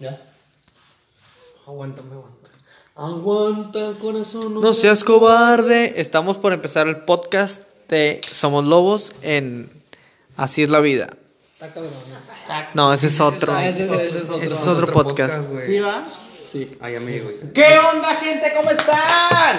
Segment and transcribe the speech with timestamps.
[0.00, 0.20] Ya.
[1.66, 2.50] Aguántame, aguanta.
[2.94, 4.60] Aguanta, corazón.
[4.60, 6.00] No seas cobarde.
[6.00, 9.70] Estamos por empezar el podcast de Somos Lobos en
[10.36, 11.08] Así es la vida.
[11.54, 11.92] Está cabrón.
[12.74, 13.52] No, ese es otro.
[13.54, 14.42] Ah, ese es- ese es otro.
[14.42, 15.46] Ese es otro podcast.
[15.48, 15.66] güey.
[15.66, 16.04] ¿Sí va?
[16.46, 16.76] Sí.
[16.80, 17.30] Ay, amigo.
[17.54, 18.52] ¿Qué onda, gente?
[18.56, 19.56] ¿Cómo están?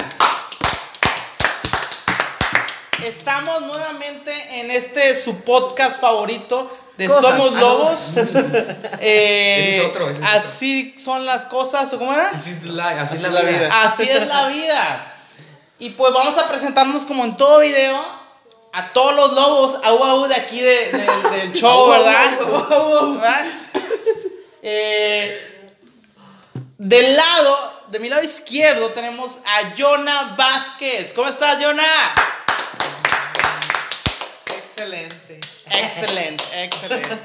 [3.04, 7.22] Estamos nuevamente en este su podcast favorito de Cosas.
[7.24, 7.60] Somos Ah, no.
[7.60, 8.00] Lobos.
[9.00, 10.36] Eh, Ese es otro, ese es otro.
[10.38, 12.30] así son las cosas, ¿o cómo era?
[12.32, 13.60] Así es la, así es Así la es la vida.
[13.60, 13.82] vida.
[13.84, 15.14] Así es la vida.
[15.80, 18.02] Y pues vamos a presentarnos como en todo video
[18.74, 22.32] a todos los lobos au au de aquí de- de- del show, ¿verdad?
[23.22, 23.46] ¿Verdad?
[24.64, 25.70] Eh,
[26.78, 27.58] del lado,
[27.90, 31.14] de mi lado izquierdo, tenemos a Jonah Vázquez.
[31.14, 32.14] ¿Cómo estás, Jonah?
[34.78, 35.40] Excelente.
[35.72, 37.18] Excelente, excelente.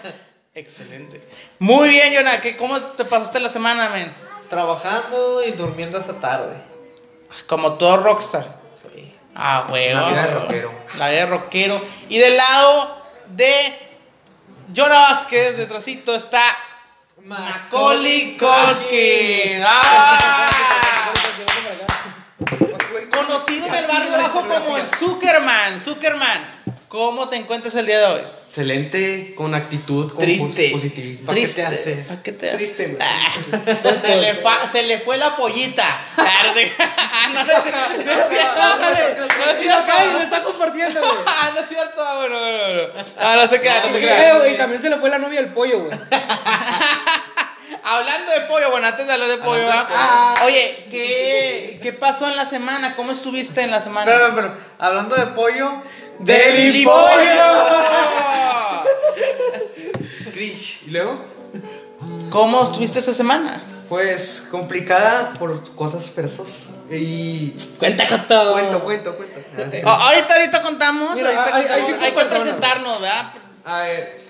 [0.55, 1.20] Excelente.
[1.59, 2.41] Muy bien, Jonah.
[2.41, 4.11] ¿qué- ¿Cómo te pasaste la semana, men?
[4.48, 6.55] Trabajando y durmiendo hasta tarde.
[7.47, 8.47] Como todo rockstar.
[9.34, 10.00] Ah, huevo.
[10.00, 10.72] La vida de rockero.
[10.98, 11.83] La vida de rockero.
[12.11, 13.78] Y del lado de
[14.75, 16.56] Jonah Vázquez, detrásito, está
[17.25, 19.62] Macaulay Culkin.
[19.66, 20.59] ¡Ah!
[23.14, 25.78] Conocido en el barrio bajo como el Zuckerman.
[25.81, 26.39] Zuckerman,
[26.93, 28.21] ¿cómo te encuentras el día de hoy?
[28.47, 30.65] Excelente, con actitud, con Triste.
[30.71, 31.25] pos- positivismo.
[31.27, 31.62] ¿Para qué Triste.
[31.62, 32.07] te haces?
[32.07, 32.77] ¿Para qué te haces?
[32.77, 32.99] Triste.
[33.01, 33.33] Ah,
[34.03, 35.87] se, le fa- se le fue la pollita.
[36.19, 37.81] Ah, no ah, no, no es cierto.
[38.05, 38.61] No es cierto.
[39.39, 39.93] No es cierto.
[40.12, 41.12] Lo está compartiendo, güey.
[41.27, 42.03] Ah, no es cierto.
[42.05, 42.93] Ah, bueno, bueno, bueno.
[43.19, 44.34] Ah, no se crea, no se crea.
[44.37, 45.99] güey, también se le fue la novia del pollo, güey.
[47.84, 50.45] Hablando de pollo, bueno, antes de hablar de pollo, Hablando de ¿verdad?
[50.45, 51.42] Oye, ¿qué,
[51.83, 52.97] ¿qué pasó en la semana?
[52.97, 54.11] ¿Cómo estuviste en la semana?
[54.11, 55.70] Pero, pero, hablando de pollo.
[56.20, 56.84] ¡Deli
[60.33, 60.83] Cringe.
[60.86, 61.20] ¿Y luego?
[62.30, 63.60] ¿Cómo estuviste esa semana?
[63.88, 66.77] Pues complicada por cosas persas.
[66.91, 67.50] Y.
[67.78, 68.53] Cuenta, Jota.
[68.53, 69.41] Cuento, cuento, cuento.
[69.84, 71.15] Oh, ahorita, ahorita contamos.
[71.15, 71.87] Mira, ahorita hay- hay contamos.
[71.91, 72.42] cinco Hay que personas.
[72.42, 73.32] presentarnos, ¿verdad?
[73.65, 74.22] A ver.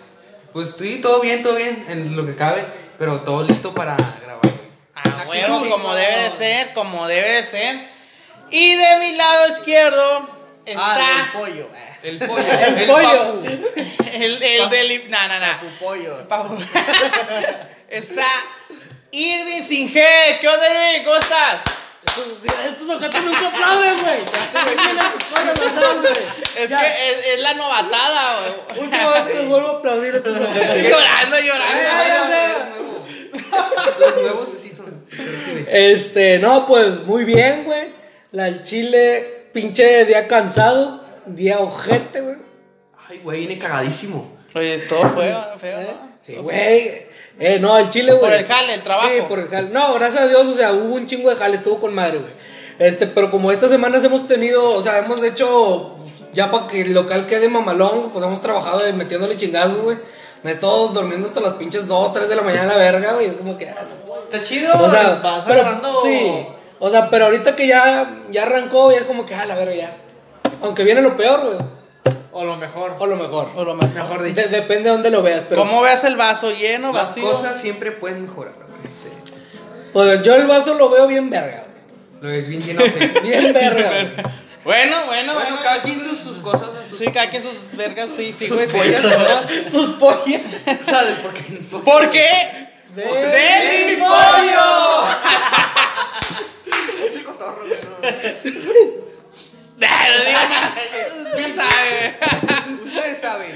[0.52, 2.64] Pues estoy todo bien, todo bien, en lo que cabe.
[2.98, 3.96] Pero todo listo para
[5.04, 7.88] A como debe de ser, como debe de ser.
[8.50, 10.28] Y de mi lado izquierdo
[10.64, 11.70] está Ah, del pollo.
[12.02, 12.44] El pollo.
[12.52, 13.42] El pollo.
[14.12, 15.10] el, el del...
[15.10, 15.60] No, no, no.
[15.60, 16.28] Tu pollo.
[16.28, 16.58] Papu.
[17.88, 18.26] Está
[19.12, 20.38] Irving Singe.
[20.40, 21.04] ¿Qué onda, Irving?
[21.04, 21.58] ¿Cómo estás?
[22.04, 24.24] Estos, ojetes nunca aplauden, güey.
[26.56, 28.80] Es que es, es la novatada, güey.
[28.84, 30.90] Última vez que les vuelvo a aplaudir estos ojetes.
[30.90, 32.81] llorando, llorando.
[33.98, 35.04] Los nuevos sí son.
[35.68, 37.88] Este, no, pues muy bien, güey.
[38.32, 42.36] La del chile, pinche día cansado, día ojete, güey.
[43.08, 44.38] Ay, güey, viene cagadísimo.
[44.54, 45.86] Oye, todo fue feo, ¿Eh?
[45.90, 46.12] ¿no?
[46.20, 47.02] Sí, güey.
[47.40, 48.30] Eh, no, el chile, güey.
[48.30, 49.08] Por el jale, el trabajo.
[49.08, 49.68] Sí, por el jale.
[49.70, 52.32] No, gracias a Dios, o sea, hubo un chingo de jale, estuvo con madre, güey.
[52.78, 55.96] Este, pero como estas semanas hemos tenido, o sea, hemos hecho,
[56.32, 59.98] ya para que el local quede mamalón, pues hemos trabajado metiéndole chingazos, güey.
[60.42, 63.12] Me he estado durmiendo hasta las pinches 2, 3 de la mañana a la verga,
[63.12, 63.26] güey.
[63.26, 63.76] Es como que, ah,
[64.08, 64.14] no.
[64.20, 64.72] Está chido.
[64.80, 66.00] O sea, vas pero- agarrando.
[66.02, 66.46] Sí.
[66.80, 69.74] O sea, pero ahorita que ya, ya arrancó, ya es como que, ah, la verga,
[69.74, 69.96] ya.
[70.62, 71.58] Aunque viene lo peor, güey.
[72.32, 72.96] O lo mejor.
[72.98, 73.48] O lo mejor.
[73.54, 73.94] O lo mejor.
[73.94, 74.40] Mejor dicho.
[74.42, 75.62] De- depende de dónde lo veas, pero.
[75.62, 77.22] ¿Cómo veas el vaso lleno, Las vacío?
[77.24, 78.92] cosas siempre pueden mejorar, güey.
[79.04, 79.32] Sí.
[79.92, 82.22] Pues yo el vaso lo veo bien verga, güey.
[82.22, 82.82] Lo ves bien lleno.
[83.22, 84.08] Bien verga, güey.
[84.64, 85.56] Bueno, bueno, bueno.
[85.62, 88.68] Cada quien sus, sus cosas, sus- Sí, cada quien sus vergas, sí, sí, sus güey.
[88.68, 89.02] pollas.
[89.70, 90.40] Sus pollas.
[90.84, 91.42] ¿Sabes por qué?
[91.84, 92.68] ¿Por qué?
[92.94, 95.06] De- ¡Deli Pollo!
[99.78, 100.74] Nah, no digo nada.
[101.24, 102.14] Usted sabe.
[102.84, 103.50] Ustedes saben.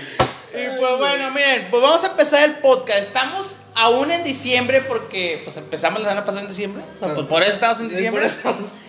[0.55, 3.01] Y pues bueno, miren, pues vamos a empezar el podcast.
[3.01, 6.83] Estamos aún en diciembre porque pues empezamos la semana pasada en diciembre.
[7.01, 8.27] O sea, pues por eso estamos en Sí, diciembre.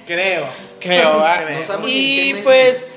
[0.08, 0.48] Creo.
[0.80, 1.44] Creo, ¿va?
[1.44, 2.88] En Y pues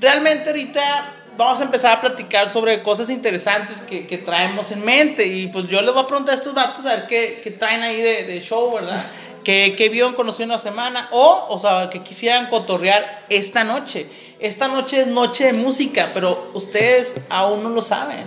[0.00, 5.26] realmente ahorita vamos a empezar a platicar sobre cosas interesantes que, que traemos en mente.
[5.26, 7.82] Y pues yo les voy a preguntar a estos datos a ver qué, qué traen
[7.82, 9.02] ahí de, de show, ¿verdad?
[9.44, 11.08] ¿Qué, qué vieron, conocieron la semana?
[11.10, 14.06] O, o sea, que quisieran cotorrear esta noche.
[14.38, 18.24] Esta noche es noche de música, pero ustedes aún no lo saben.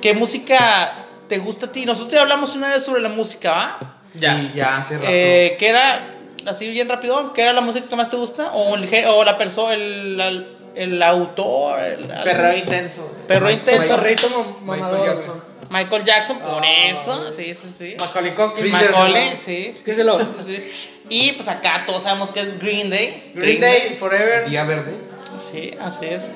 [0.00, 1.86] ¿Qué música te gusta a ti?
[1.86, 3.78] Nosotros ya hablamos una vez sobre la música, ¿va?
[4.14, 4.36] Ya.
[4.36, 5.08] Sí, ya hace rato.
[5.08, 6.11] Eh, ¿Qué era,
[6.46, 8.52] así bien rápido, qué era la música que más te gusta?
[8.52, 11.80] ¿O, el, o la persona, el, el, el autor?
[11.82, 13.10] El, Perreo intenso.
[13.28, 13.96] Perro intenso.
[13.96, 15.06] Perrito mam- Michael mamador.
[15.14, 15.42] Jackson.
[15.70, 17.32] Michael Jackson, por Ah, eso.
[17.32, 17.96] Sí, sí, sí.
[17.98, 18.70] Macaulay Culkin.
[18.70, 19.36] Macaulay, ¿no?
[19.36, 19.72] sí.
[19.72, 20.18] sí, ¿Qué se lo?
[20.44, 21.00] sí.
[21.08, 23.32] Y pues acá todos sabemos que es Green Day.
[23.34, 24.48] Green Day, Forever.
[24.50, 24.92] Día verde.
[25.38, 26.30] Sí, así es.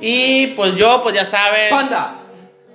[0.00, 1.70] Y pues yo, pues ya saben.
[1.70, 2.16] Panda.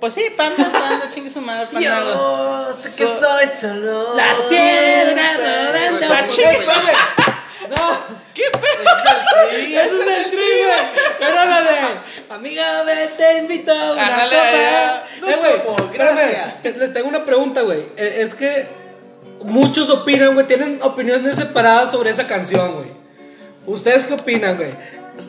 [0.00, 1.80] Pues sí, panda, panda, chingue su madre, panda.
[1.80, 4.14] Yo sé que So- soy solo.
[4.16, 6.08] Las piedras rodando.
[6.08, 6.22] La.
[7.68, 8.20] No.
[8.34, 9.82] ¿Qué pedo?
[9.82, 11.30] Eso es el tri, güey.
[11.30, 12.34] Era la de.
[12.34, 14.50] Amiga, ve, te invito a una Ándale, copa.
[14.52, 14.96] ya.
[14.96, 15.52] Eh, No güey,
[15.92, 16.78] espérame.
[16.78, 17.80] Les tengo una pregunta, güey.
[17.96, 18.66] Eh, Es que
[19.44, 20.46] muchos opinan, güey.
[20.46, 22.90] Tienen opiniones separadas sobre esa canción, güey.
[23.66, 24.70] ¿Ustedes qué opinan, güey?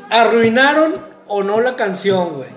[0.10, 0.94] ¿Arruinaron
[1.28, 2.50] o no la canción, güey?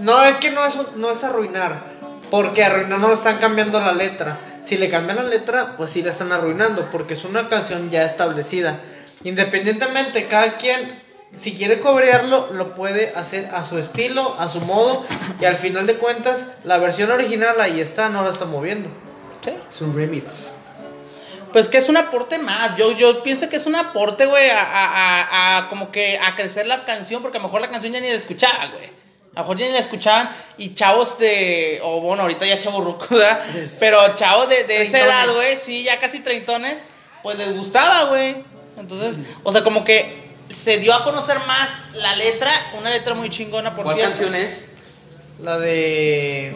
[0.00, 1.82] No, es que no es, no es arruinar.
[2.30, 4.38] Porque arruinando no están cambiando la letra.
[4.64, 6.90] Si le cambian la letra, pues sí la están arruinando.
[6.90, 8.80] Porque es una canción ya establecida.
[9.24, 11.02] Independientemente, cada quien,
[11.34, 15.04] si quiere cobrearlo, lo puede hacer a su estilo, a su modo.
[15.40, 18.88] Y al final de cuentas, la versión original ahí está, no la está moviendo.
[19.44, 19.52] Sí.
[19.68, 20.52] Es un remix.
[21.52, 22.76] Pues que es un aporte más.
[22.76, 26.36] Yo, yo pienso que es un aporte, güey, a, a, a, a como que a
[26.36, 28.99] crecer la canción, porque a lo mejor la canción ya ni la escuchaba, güey.
[29.34, 32.84] A lo mejor ya ni la escuchaban y chavos de, o bueno, ahorita ya chavos
[32.84, 33.40] rucos, ¿verdad?
[33.78, 36.82] Pero chavos de, de esa edad, güey, sí, ya casi treintones,
[37.22, 38.36] pues les gustaba, güey.
[38.76, 43.30] Entonces, o sea, como que se dio a conocer más la letra, una letra muy
[43.30, 44.12] chingona, por ¿Cuál cierto.
[44.14, 44.64] canción es?
[45.40, 46.54] La de.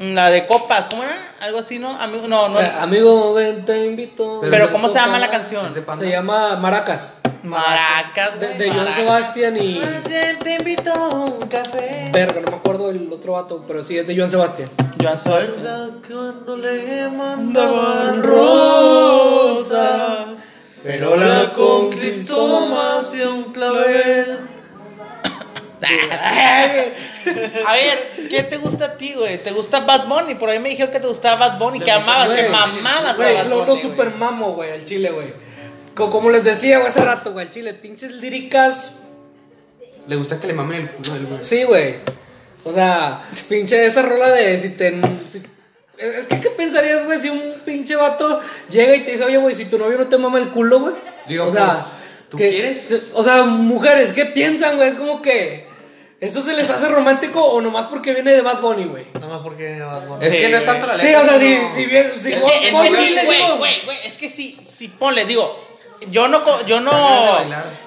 [0.00, 1.14] La de copas, ¿cómo era?
[1.42, 1.90] Algo así, ¿no?
[2.00, 2.58] Amigo, no, no.
[2.60, 4.38] Eh, amigo, ven, te invito.
[4.40, 5.72] Pero Pero ¿cómo se llama la canción?
[5.72, 7.19] Se llama Maracas.
[7.42, 8.94] Maracas, De, güey, de Joan Maracas.
[8.96, 9.80] Sebastián y.
[10.42, 12.10] Te invito a un café.
[12.12, 14.68] Verga, no me acuerdo el otro vato, pero sí es de Joan Sebastián.
[15.02, 15.62] Joan Sebastián.
[15.62, 18.22] ¿Verdad cuando le mandaban Daban
[19.60, 20.52] rosas?
[20.82, 24.40] Pero la conquistó más de un clavel.
[27.66, 29.42] A ver, ¿qué te gusta a ti, güey?
[29.42, 30.34] ¿Te gusta Bad Bunny?
[30.36, 33.18] Por ahí me dijeron que te gustaba Bad Bunny, Le que amabas, que Güey, mamabas
[33.18, 33.66] a Güey, Bad lo, Bunny.
[33.66, 33.82] lo güey.
[33.82, 35.32] super mamo, güey, al chile, güey.
[36.00, 39.00] Co- Como les decía, güey, hace rato, güey, chile, pinches líricas.
[40.06, 41.44] Le gusta que le mamen el culo al güey.
[41.44, 41.96] Sí, güey.
[42.64, 45.00] O sea, pinche esa rola de si te.
[45.30, 45.42] si-
[45.98, 49.54] es que, ¿qué pensarías, güey, si un pinche vato llega y te dice, oye, güey,
[49.54, 50.94] si tu novio no te mama el culo, güey?
[51.28, 51.78] Digo, o sea, pues,
[52.30, 53.10] ¿tú que- quieres?
[53.14, 54.88] O sea, mujeres, ¿qué piensan, güey?
[54.88, 55.68] Es como que.
[56.20, 59.06] ¿Esto se les hace romántico o nomás porque viene de Bad Bunny, güey?
[59.14, 60.26] Nada más porque Bad Bunny.
[60.26, 61.20] Es Sí, que no es tanto la Sí, letra.
[61.22, 62.12] o sea, si, si bien.
[62.18, 65.69] Si Es que, es sí, güey, güey, güey, es que sí, sí, ponle, digo,
[66.08, 66.92] yo no, co- yo no,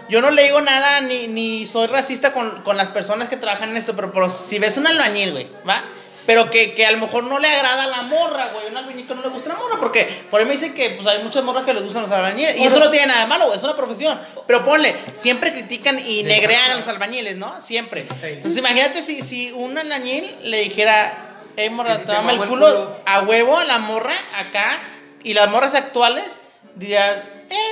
[0.10, 3.69] yo no le digo nada, ni, ni soy racista con, con las personas que trabajan
[3.71, 5.83] en esto, pero, pero si ves un albañil, güey, ¿va?
[6.25, 9.06] Pero que, que a lo mejor no le agrada a la morra, güey, un albañil
[9.06, 11.44] que no le gusta la morra, porque por ahí me dicen que pues hay muchas
[11.44, 13.63] morras que les gustan los albañiles, y eso no tiene nada de malo, güey, es
[13.63, 14.18] una profesión,
[14.48, 17.62] pero ponle, siempre critican y negrean a los albañiles, ¿no?
[17.62, 18.06] Siempre.
[18.21, 21.13] Entonces imagínate si, si un albañil le dijera,
[21.57, 22.95] hey morra, si te mama el culo, culo.
[23.06, 24.77] a huevo a la morra acá
[25.24, 26.39] y las morras actuales
[26.75, 27.21] dirían,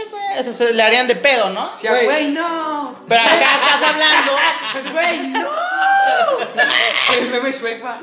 [0.10, 1.72] güey, o sea, se le harían de pedo, ¿no?
[1.78, 2.06] Sí, Güey.
[2.06, 2.95] güey, no.
[3.07, 4.31] Pero acá estás hablando,
[4.94, 5.48] Güey, no.
[7.18, 7.51] El meme
[7.83, 8.00] va.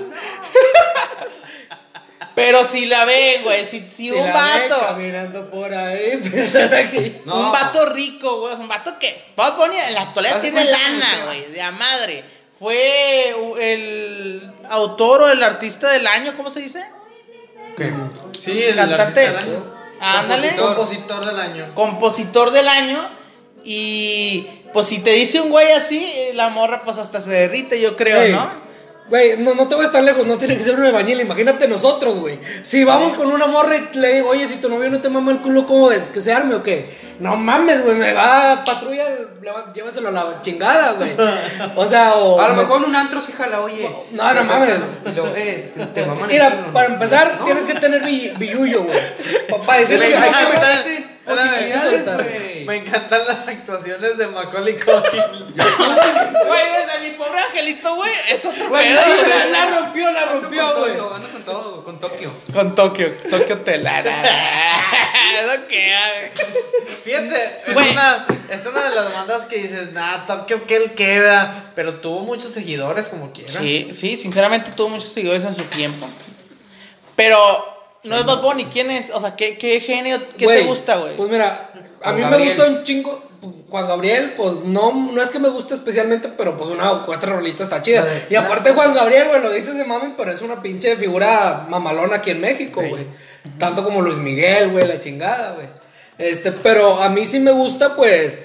[2.34, 6.72] pero si la ven, güey, si, si Si un la vato, caminando por ahí, pensar
[6.74, 7.20] aquí.
[7.24, 7.36] No.
[7.36, 11.62] un vato rico, güey, un vato que, Bunny en la actualidad tiene lana, güey, de
[11.62, 12.24] a madre.
[12.58, 16.84] Fue el autor o el artista del año, ¿cómo se dice?
[17.76, 17.92] ¿Qué?
[18.38, 19.02] Sí, el Cantante.
[19.02, 19.77] artista del año.
[20.00, 20.54] Ándale.
[20.56, 20.76] Compositor.
[20.76, 21.66] Compositor del año.
[21.74, 22.98] compositor del año.
[23.64, 27.96] Y pues si te dice un güey así, la morra pues hasta se derrite, yo
[27.96, 28.67] creo, Ey, ¿no?
[29.08, 31.66] Güey, no, no te voy a estar lejos, no tiene que ser un albañil, imagínate
[31.66, 32.38] nosotros, güey.
[32.62, 35.32] Si vamos con una morra y le digo, oye, si tu novio no te mama
[35.32, 36.08] el culo, ¿cómo es?
[36.08, 36.90] ¿Que se arme o qué?
[37.18, 39.04] No mames, güey, me va a patrulla,
[39.40, 41.16] le va- llévaselo a la chingada, güey.
[41.74, 42.38] O sea, o.
[42.40, 43.88] A lo me- mejor un antro sí jala, oye.
[44.12, 44.74] No, no mames.
[45.14, 48.32] luego, eh, te, te maman el Mira, culo, para empezar, No, tienes que tener bi-
[48.38, 48.98] billullo, güey.
[49.66, 50.18] Para decirle Hay que
[51.28, 52.64] posibilidades, güey.
[52.64, 55.22] Me encantan las actuaciones de Macaulay Culkin.
[55.54, 58.92] Güey, desde mi pobre angelito, güey, es otro Güey.
[58.92, 60.92] La, la rompió, la rompió, güey.
[60.92, 62.32] ando con todo, con Tokio.
[62.52, 64.22] Con Tokio, Tokio Telara.
[65.42, 65.94] Eso que
[67.04, 67.90] Fíjate, es Güey.
[67.92, 72.20] una, es una de las bandas que dices, nah, Tokio que él queda, pero tuvo
[72.20, 73.50] muchos seguidores como quiera.
[73.50, 76.08] Sí, sí, sinceramente tuvo muchos seguidores en su tiempo.
[77.16, 77.38] Pero
[78.04, 79.10] no es Bad Bunny, ¿quién es?
[79.10, 81.16] O sea, ¿qué, qué género, qué te gusta, güey?
[81.16, 81.70] Pues mira,
[82.02, 83.28] a mí me gusta un chingo.
[83.70, 87.34] Juan Gabriel, pues no, no es que me guste especialmente, pero pues una o cuatro
[87.34, 88.04] rolitas está chida.
[88.30, 92.16] Y aparte Juan Gabriel, güey, lo dices de mami, pero es una pinche figura mamalona
[92.16, 93.06] aquí en México, güey.
[93.58, 95.68] Tanto como Luis Miguel, güey, la chingada, güey.
[96.18, 98.40] Este, pero a mí sí me gusta, pues,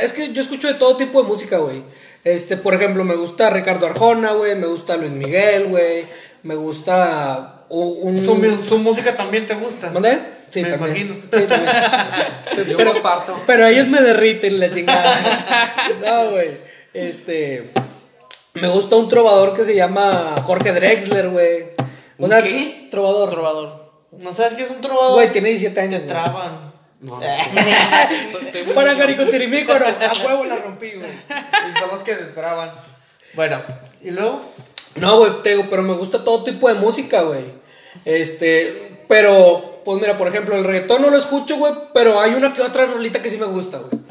[0.00, 1.82] es que yo escucho de todo tipo de música, güey.
[2.24, 6.06] Este, por ejemplo, me gusta Ricardo Arjona, güey, me gusta Luis Miguel, güey,
[6.42, 8.62] me gusta un...
[8.64, 9.90] Su, música también te gusta.
[9.90, 10.18] ¿Mandé?
[10.50, 10.96] Sí, Me también.
[11.08, 11.14] imagino.
[11.32, 12.78] Sí, también.
[12.78, 13.40] Yo comparto.
[13.46, 15.14] Pero ellos me derriten la chingada.
[16.04, 16.56] No, güey.
[16.92, 17.70] Este.
[18.54, 21.62] Me gusta un trovador que se llama Jorge Drexler, güey.
[22.18, 22.86] O ¿Un sea, qué?
[22.90, 23.30] trovador.
[23.30, 23.84] Trovador.
[24.12, 25.14] ¿No sabes qué es un trovador?
[25.14, 26.02] Güey, tiene 17 Te años.
[26.04, 26.14] güey.
[26.14, 26.72] traban.
[27.00, 27.20] No.
[28.74, 31.10] Para Caricotirimícono, a huevo la rompí, güey.
[31.10, 32.72] Y son los que te traban.
[33.34, 33.60] Bueno,
[34.02, 34.40] ¿y luego?
[34.94, 37.63] No, güey, te digo, pero me gusta todo tipo de música, güey.
[38.04, 42.52] Este, pero, pues mira, por ejemplo, el reggaetón no lo escucho, güey, pero hay una
[42.52, 44.02] que otra rolita que sí me gusta, güey.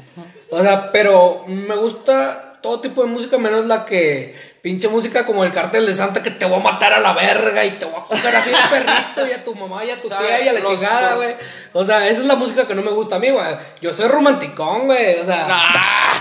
[0.50, 5.44] O sea, pero me gusta todo tipo de música, menos la que, pinche música como
[5.44, 8.00] el cartel de Santa, que te voy a matar a la verga y te voy
[8.00, 10.54] a coger así al perrito y a tu mamá y a tu tía y a
[10.54, 11.36] la los- chingada, güey.
[11.74, 13.46] O sea, esa es la música que no me gusta a mí, güey.
[13.82, 15.20] Yo soy romanticón, güey.
[15.20, 15.46] O sea.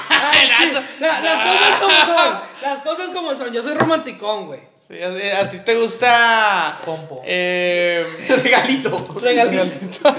[0.09, 2.40] Ay, sí, la- las cosas como son.
[2.62, 3.52] Las cosas como son.
[3.52, 4.61] Yo soy romanticón, güey.
[4.92, 6.76] Sí, a, a ti te gusta.
[6.84, 7.22] Pompo.
[7.25, 8.04] Eh,
[8.42, 9.02] Regalito.
[9.18, 9.70] Regalito.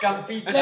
[0.00, 0.50] Campito.
[0.52, 0.58] No,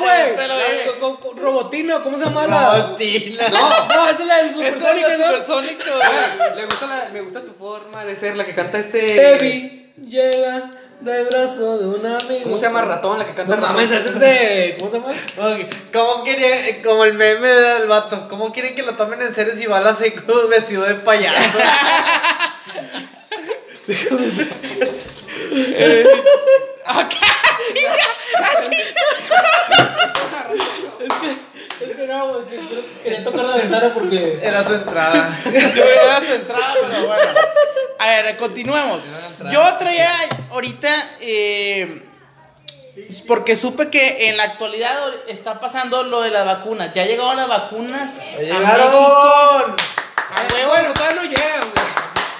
[0.00, 1.36] güey.
[1.36, 2.82] Robotino, ¿cómo se llama la?
[2.82, 3.48] Robotina.
[3.48, 5.24] No, no, esa es la del Esa es Supersónico, la ¿no?
[5.26, 6.56] supersónico, güey.
[6.56, 9.06] Le gusta la, me gusta tu forma de ser, la que canta este.
[9.06, 12.44] Te vi, llega del brazo de un amigo.
[12.44, 13.18] ¿Cómo se llama Ratón?
[13.18, 13.76] La que canta No Ratón.
[13.76, 14.76] mames, ese es de.
[14.78, 15.12] ¿Cómo se llama?
[15.12, 19.54] Ok, ¿Cómo quieren, como el meme del vato, cómo quieren que lo tomen en serio
[19.56, 21.58] si va a la seco vestido de payaso?
[30.98, 31.45] Es que
[32.06, 34.38] no, güey, que creo que quería tocar la ventana porque.
[34.42, 35.38] Era su entrada.
[35.44, 37.30] Yo era su entrada, pero bueno.
[37.98, 39.02] A ver, continuemos.
[39.52, 40.10] Yo traía
[40.50, 40.92] ahorita.
[41.20, 42.02] eh,
[43.26, 44.96] porque supe que en la actualidad
[45.28, 46.94] está pasando lo de las vacunas.
[46.94, 48.16] Ya llegaron las vacunas.
[48.16, 48.40] a México.
[48.40, 48.86] ¡Llegaron!
[48.88, 50.68] A huevo.
[50.70, 51.86] Bueno, todavía no llegan, güey.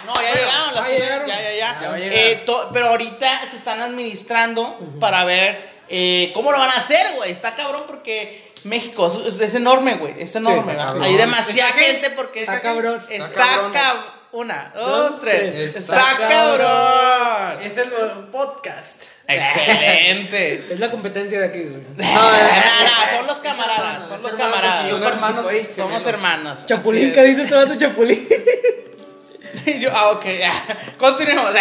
[0.07, 1.27] No, ya llegaron, las llegaron.
[1.29, 1.81] ya, ya, ya.
[1.81, 1.97] Ya.
[1.99, 7.05] Eh, to- pero ahorita se están administrando para ver eh, cómo lo van a hacer,
[7.17, 7.31] güey.
[7.33, 10.15] Está cabrón porque México es, enorme, güey.
[10.23, 10.77] Es enorme.
[11.03, 13.05] Hay demasiada Está gente porque Está cabrón.
[13.09, 13.73] Está, Está cabrón.
[13.73, 15.41] cab- Una, dos, Dos, tres.
[15.53, 15.77] tres.
[15.77, 17.63] Está, Está cabrón.
[17.63, 19.05] Es el nuevo podcast.
[19.29, 20.67] Excelente.
[20.71, 21.83] Es la competencia de aquí, güey.
[21.97, 24.91] No, no, no, son los camaradas, son los camaradas.
[24.91, 25.47] Son hermanos.
[25.75, 26.67] Somos hermanos.
[26.67, 28.29] Chapulín, ¿qué dice este vato Chapulín?
[29.81, 30.53] Yo- ah, ok, ya.
[30.99, 31.53] Continuemos.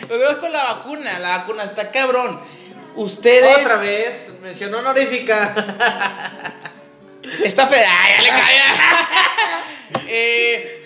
[0.00, 1.18] Continuemos con la vacuna.
[1.18, 2.40] La vacuna está cabrón.
[2.98, 3.58] Ustedes.
[3.58, 5.54] Otra vez, mención honorífica.
[7.44, 8.64] Está fea, Ay, ya le cambia.
[10.08, 10.84] eh,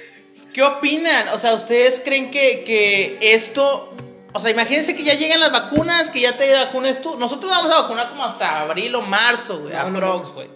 [0.53, 1.29] ¿Qué opinan?
[1.29, 3.95] O sea, ¿ustedes creen que, que esto...
[4.35, 7.17] O sea, imagínense que ya llegan las vacunas, que ya te vacunes tú.
[7.19, 9.75] Nosotros vamos a vacunar como hasta abril o marzo, güey.
[9.75, 10.35] No, no, aprox, no.
[10.35, 10.51] güey.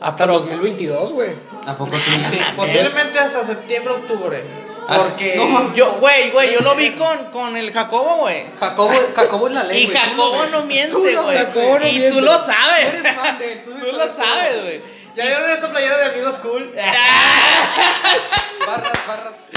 [0.00, 1.30] Hasta 2022, güey.
[1.66, 2.10] ¿A poco sí?
[2.30, 4.65] Sí, posiblemente hasta septiembre, octubre.
[4.88, 5.74] Ah, Porque no.
[5.74, 8.44] Yo, güey, güey, yo lo vi con, con el Jacobo, güey.
[8.58, 9.82] Jacobo, Jacobo es la ley.
[9.82, 11.14] Y Jacobo no miente, güey.
[11.14, 12.10] no y miente.
[12.10, 12.90] tú lo sabes.
[12.92, 14.80] Tú eres fan de él, tú Tú lo sabes, güey.
[15.16, 16.72] ¿Ya vieron esta playera de amigos cool?
[18.66, 19.48] Barras, barras.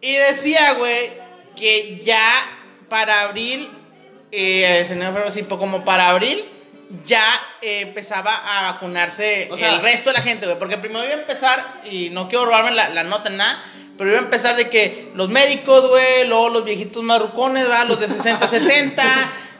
[0.00, 1.10] Y decía, güey,
[1.56, 2.22] que ya
[2.88, 3.68] para abril,
[4.30, 6.48] eh, el señor Ferro, así, como para abril,
[7.04, 7.24] ya
[7.62, 10.58] eh, empezaba a vacunarse O sea- el resto de la gente, güey.
[10.58, 13.60] Porque primero iba a empezar, y no quiero robarme la, la nota nada,
[13.98, 18.00] pero iba a empezar de que los médicos, güey, luego los viejitos marrucones, va, los
[18.00, 19.02] de 60, 70,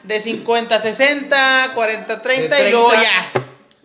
[0.02, 3.07] de 50, 60, 40, 30, De y luego 30.
[3.09, 3.31] ya.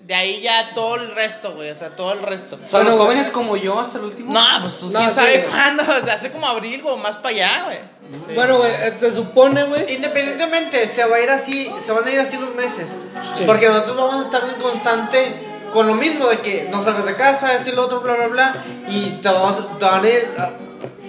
[0.02, 2.60] De ahí ya todo el resto, güey, o sea, todo el resto.
[2.66, 4.34] O sea, los jóvenes como yo hasta el último.
[4.34, 5.50] No, pues tú No, quién sí, sabe güey.
[5.50, 8.36] cuándo, o sea, hace como abril o más para allá, güey.
[8.36, 9.94] Bueno, güey, eh, se supone, güey.
[9.94, 12.90] Independientemente, se va a ir así, se van a ir así los meses.
[13.38, 13.44] Sí.
[13.46, 17.16] Porque nosotros vamos a estar en constante con lo mismo de que no salgas de
[17.16, 18.54] casa, esto y lo otro, bla, bla, bla.
[18.88, 20.28] Y te, vamos- te van a ir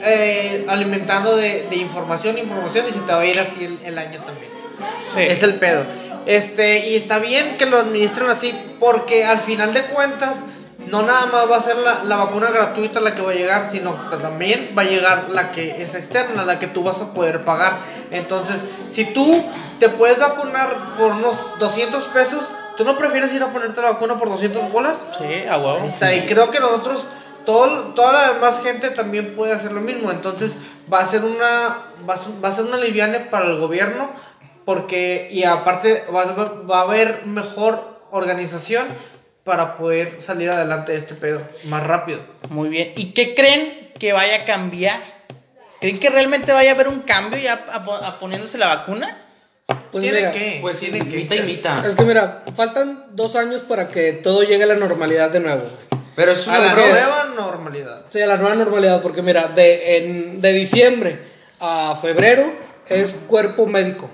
[0.04, 3.98] eh, alimentando de, de información, información, y se te va a ir así el, el
[3.98, 4.50] año también.
[4.98, 5.20] Sí.
[5.22, 5.82] Es el pedo.
[6.26, 10.40] Este, y está bien que lo administren así, porque al final de cuentas,
[10.88, 13.68] no nada más va a ser la, la vacuna gratuita la que va a llegar,
[13.70, 17.12] sino que también va a llegar la que es externa, la que tú vas a
[17.14, 17.72] poder pagar.
[18.10, 18.56] Entonces,
[18.90, 19.44] si tú
[19.78, 24.18] te puedes vacunar por unos 200 pesos, ¿tú no prefieres ir a ponerte la vacuna
[24.18, 24.98] por 200 bolas?
[25.18, 25.84] Sí, a huevo.
[25.86, 27.04] Está, y creo que nosotros,
[27.44, 30.10] todo, toda la demás gente también puede hacer lo mismo.
[30.10, 30.52] Entonces
[30.92, 34.10] va a ser una, va a ser, va a ser una liviane para el gobierno,
[34.64, 38.86] porque, y aparte va a, va a haber mejor organización
[39.44, 42.20] para poder salir adelante de este pedo más rápido.
[42.50, 42.92] Muy bien.
[42.96, 45.00] ¿Y qué creen que vaya a cambiar?
[45.80, 49.16] ¿Creen que realmente vaya a haber un cambio ya a poniéndose la vacuna?
[49.66, 51.28] Pues tiene mira, que, Pues tiene que.
[51.86, 55.62] Es que mira, faltan dos años para que todo llegue a la normalidad de nuevo.
[56.16, 58.04] Pero es A una la nueva normalidad.
[58.10, 61.18] Sí, a la nueva normalidad, porque mira, de, en- de diciembre
[61.60, 62.52] a febrero
[62.88, 64.10] es cuerpo médico.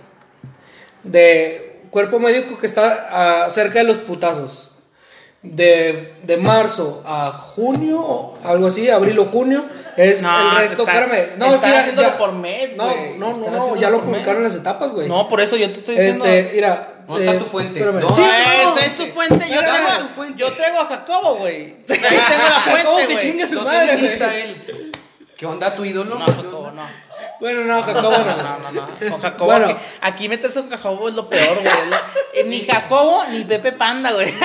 [1.02, 4.70] De cuerpo médico que está ah, cerca de los putazos.
[5.42, 9.64] de, de marzo a junio, algo así, abril o junio,
[9.98, 11.36] es No, el resto, está- espérame.
[11.38, 13.18] No, es que haciéndolo ya- por mes, No, güey.
[13.18, 14.52] no, no, no, ya lo publicaron mes.
[14.52, 15.08] las etapas, güey.
[15.08, 16.24] No, por eso yo te estoy diciendo.
[16.24, 16.94] Este, mira.
[17.08, 17.80] ¿Dónde está tu fuente?
[17.80, 18.00] espérame.
[18.02, 18.14] No.
[18.14, 18.74] Sí, Eh, no.
[18.74, 20.38] traes tu fuente, yo traigo, tu fuente.
[20.38, 21.76] yo traigo a Jacobo, güey.
[21.88, 23.18] Ahí tengo la ¿Cómo fuente, que güey.
[23.18, 24.56] chingue su madre, güey?
[25.36, 26.16] ¿Qué onda tu ídolo?
[26.18, 26.82] No, Jacobo, no.
[27.40, 28.24] Bueno, no, Jacobo no.
[28.24, 29.10] No, no, no.
[29.10, 29.46] Con Jacobo.
[29.46, 29.66] Bueno.
[29.68, 31.74] aquí, aquí meterse con Jacobo es lo peor, güey.
[32.34, 34.34] Eh, Ni Jacobo ni Pepe Panda, güey.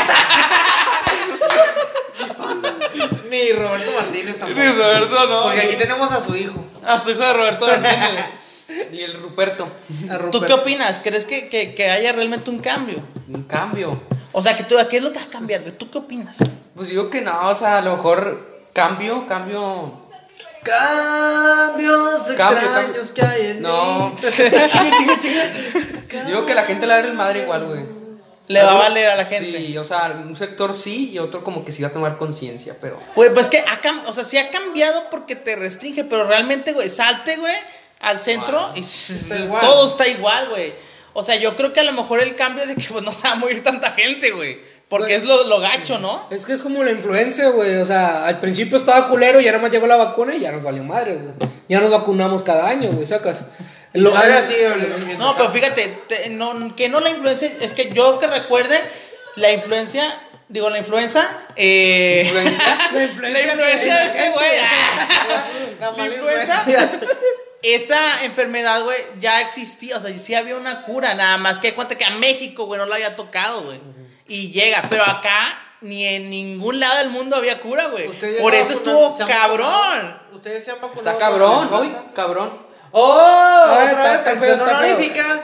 [3.29, 4.61] Ni Roberto Martínez tampoco.
[4.61, 5.43] Roberto, no.
[5.43, 6.63] Porque aquí tenemos a su hijo.
[6.85, 8.25] A su hijo de Roberto Martínez.
[8.91, 9.67] Y el Ruperto.
[10.31, 10.99] ¿Tú qué opinas?
[11.03, 12.95] ¿Crees que, que, que haya realmente un cambio?
[13.27, 14.01] Un cambio.
[14.31, 15.61] O sea, que tú, ¿qué es lo que va a cambiar?
[15.61, 15.73] güey?
[15.77, 16.37] ¿Tú qué opinas?
[16.73, 19.93] Pues digo que no, o sea, a lo mejor cambio, cambio.
[20.63, 23.13] Cambios Cambio, extraños cambio.
[23.13, 24.09] que hay en No.
[24.09, 24.15] mí.
[24.31, 26.23] chinga, chinga, chinga.
[26.25, 27.85] Digo que la gente le va a dar el madre igual, güey.
[28.47, 29.57] Le va a valer a la gente.
[29.57, 32.75] Sí, o sea, un sector sí y otro como que sí va a tomar conciencia,
[32.81, 32.99] pero.
[33.15, 36.73] Güey, pues que ha cam- o sea, sí ha cambiado porque te restringe, pero realmente,
[36.73, 37.55] güey, salte, güey,
[38.01, 40.73] al centro y Está todo está igual, güey.
[41.13, 43.11] O sea, yo creo que a lo mejor el cambio es de que pues, no
[43.11, 44.57] se va a morir tanta gente, güey.
[44.89, 45.15] Porque Güey.
[45.21, 46.27] es lo, lo gacho, ¿no?
[46.29, 47.77] Es que es como la influencia, güey.
[47.77, 50.61] O sea, al principio estaba culero y ahora más llegó la vacuna y ya nos
[50.61, 51.33] valió madre, güey.
[51.69, 53.45] Ya nos vacunamos cada año, güey, sacas.
[53.93, 57.89] Lo, Ahora sí, el- No, pero fíjate, te- no, que no la influencia, es que
[57.91, 58.79] yo que recuerde,
[59.35, 60.03] la influencia,
[60.49, 61.21] digo, la influenza,
[61.55, 62.77] eh, ¿Influencia?
[62.93, 64.51] La influencia la influencia de este güey,
[65.79, 66.65] La la influenza,
[67.61, 71.95] esa enfermedad, güey, ya existía, o sea, sí había una cura, nada más que cuenta
[71.95, 73.79] que a México, güey, no lo había tocado, güey,
[74.27, 78.07] y llega, pero acá ni en ningún lado del mundo había cura, güey,
[78.39, 80.19] por eso estuvo cabrón.
[80.31, 81.09] Ustedes se han vacunado.
[81.11, 82.13] Está cabrón, la influenza?
[82.15, 82.72] cabrón.
[82.93, 83.65] ¡Oh!
[83.69, 84.63] Ay, otra feo.
[84.63, 85.41] honorífica.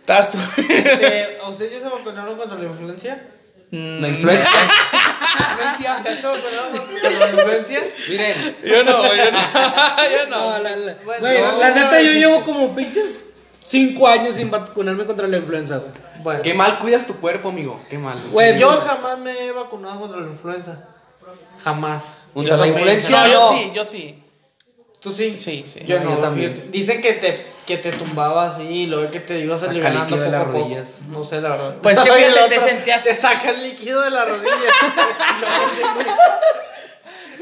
[0.00, 0.38] ¿Estás tú?
[0.58, 3.22] Este, ¿A ustedes ya se vacunaron contra la influencia?
[3.70, 4.50] La influencia.
[5.80, 7.80] ¿Ya se vacunaron contra la influencia?
[8.08, 9.40] Miren, Yo no, yo no,
[10.10, 12.00] yo No, la, la- Bueno, no, la no, neta, no.
[12.00, 13.26] yo llevo como pinches
[13.66, 15.92] cinco años sin vacunarme contra la influenza, güey.
[16.24, 17.80] Bueno, qué mal cuidas tu cuerpo, amigo.
[17.88, 18.18] Qué mal.
[18.32, 20.76] Güey, yo jamás me he vacunado contra la influenza.
[21.62, 22.18] Jamás.
[22.34, 23.52] Contra la influencia, No, yo no.
[23.52, 24.19] sí, yo sí.
[25.00, 25.38] ¿Tú sí?
[25.38, 25.80] Sí, sí.
[25.86, 26.52] Yo No, yo también.
[26.54, 26.70] fíjate.
[26.70, 30.20] Dicen que te, que te tumbaba así y luego que te ibas Saca aliviando líquido
[30.24, 30.58] de las poco.
[30.58, 30.88] rodillas.
[31.08, 31.74] No sé, la verdad.
[31.82, 34.50] Pues que fíjate, te sentías- Te saca el líquido de la rodilla.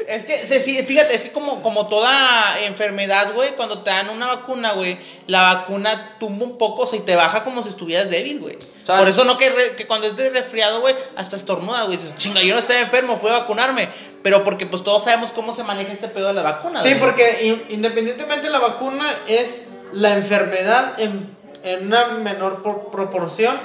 [0.07, 4.09] Es que, se- sí, fíjate, es que como, como toda enfermedad, güey, cuando te dan
[4.09, 7.69] una vacuna, güey, la vacuna tumba un poco, o sea, y te baja como si
[7.69, 8.57] estuvieras débil, güey.
[8.87, 11.99] sea, Por eso no que, re- que cuando estés resfriado, güey, hasta estornuda, güey.
[11.99, 13.91] Dices, chinga, yo no estaba enfermo, fui a vacunarme.
[14.23, 16.81] Pero porque pues todos sabemos cómo se maneja este pedo de la vacuna.
[16.81, 21.31] Sí, porque in- independientemente la vacuna es la enfermedad en,
[21.63, 23.57] en una menor por- proporción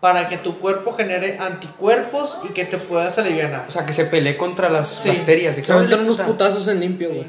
[0.00, 3.66] para que tu cuerpo genere anticuerpos y que te puedas aliviar.
[3.68, 5.10] O sea, que se pelee contra las Sí.
[5.10, 5.56] bacterias.
[5.56, 6.24] ¿De Se vale, unos puta?
[6.26, 7.26] putazos en limpio, güey.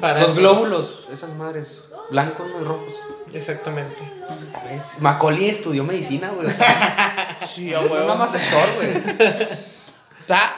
[0.00, 0.40] Para Los eso.
[0.40, 1.84] glóbulos, esas madres.
[2.10, 2.94] Blancos, no rojos.
[3.32, 4.02] Exactamente.
[4.28, 4.96] ¿Sabes?
[5.00, 6.46] Macaulay estudió medicina, güey.
[6.46, 7.94] O sea, Sí, a huevo.
[7.98, 8.90] nada más actor, güey.
[10.20, 10.56] Está.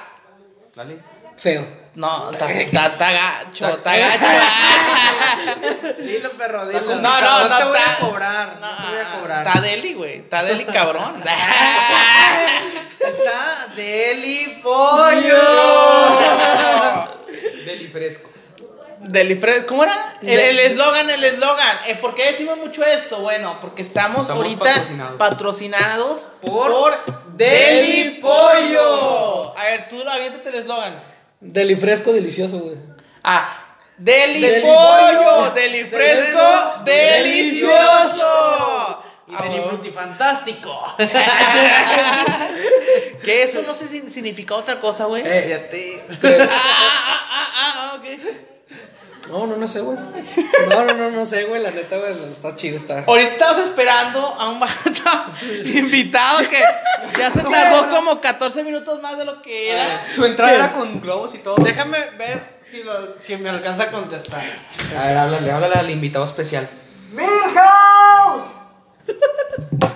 [0.75, 1.12] Dale.
[1.43, 1.67] Feo.
[1.97, 4.25] No, está, gacho, está gacho.
[5.99, 6.81] Dilo, perro, dilo.
[7.01, 8.59] No, no, no, te voy a cobrar.
[8.61, 9.47] No, te voy a cobrar.
[9.47, 10.19] Está deli, güey.
[10.19, 11.21] Está deli, cabrón.
[13.01, 15.43] Está Deli Pollo.
[17.67, 18.29] Deli fresco.
[19.01, 20.15] Deli Fresh, ¿cómo era?
[20.23, 21.79] El eslogan, el eslogan.
[21.87, 23.19] Eh, ¿Por qué decimos mucho esto?
[23.19, 25.17] Bueno, porque estamos, Estamos ahorita patrocinados.
[25.19, 26.97] patrocinados, Por
[27.35, 29.59] Deli Deli Pollo.
[29.59, 31.12] A ver, tú aviéntate el eslogan.
[31.43, 32.77] Deli fresco, delicioso, güey.
[33.25, 35.51] Ah, Deli, Deli Pollo, Pollo.
[35.51, 38.25] Deli Fresco, delicioso.
[39.27, 40.95] Y Deli Frutti Fantástico.
[43.25, 45.23] Que eso no sé si significa otra cosa, güey.
[45.25, 46.03] Eh, Fíjate.
[46.23, 48.52] Ah, ah, ah, ah, ah, ok.
[49.29, 49.97] No, no, no sé, güey.
[50.69, 51.63] No, no, no, no sé, güey.
[51.63, 53.05] La neta, güey, está chido, está.
[53.07, 54.73] Ahorita estamos esperando a un vato
[55.65, 56.61] invitado que
[57.19, 60.05] ya se tardó como 14 minutos más de lo que era.
[60.11, 61.55] Su entrada era con globos y todo.
[61.63, 64.43] Déjame ver si, lo, si me alcanza a contestar.
[64.99, 66.69] A ver, háblale, háblale al invitado especial.
[67.13, 68.45] ¡Milhouse!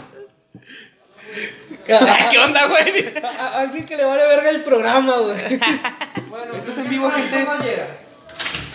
[1.87, 3.15] ¿Qué onda, güey?
[3.23, 5.59] A- a- alguien que le vale verga el programa, güey.
[6.29, 7.45] Bueno, Esto es en vivo, gente.
[7.45, 7.87] ¿Cómo llega?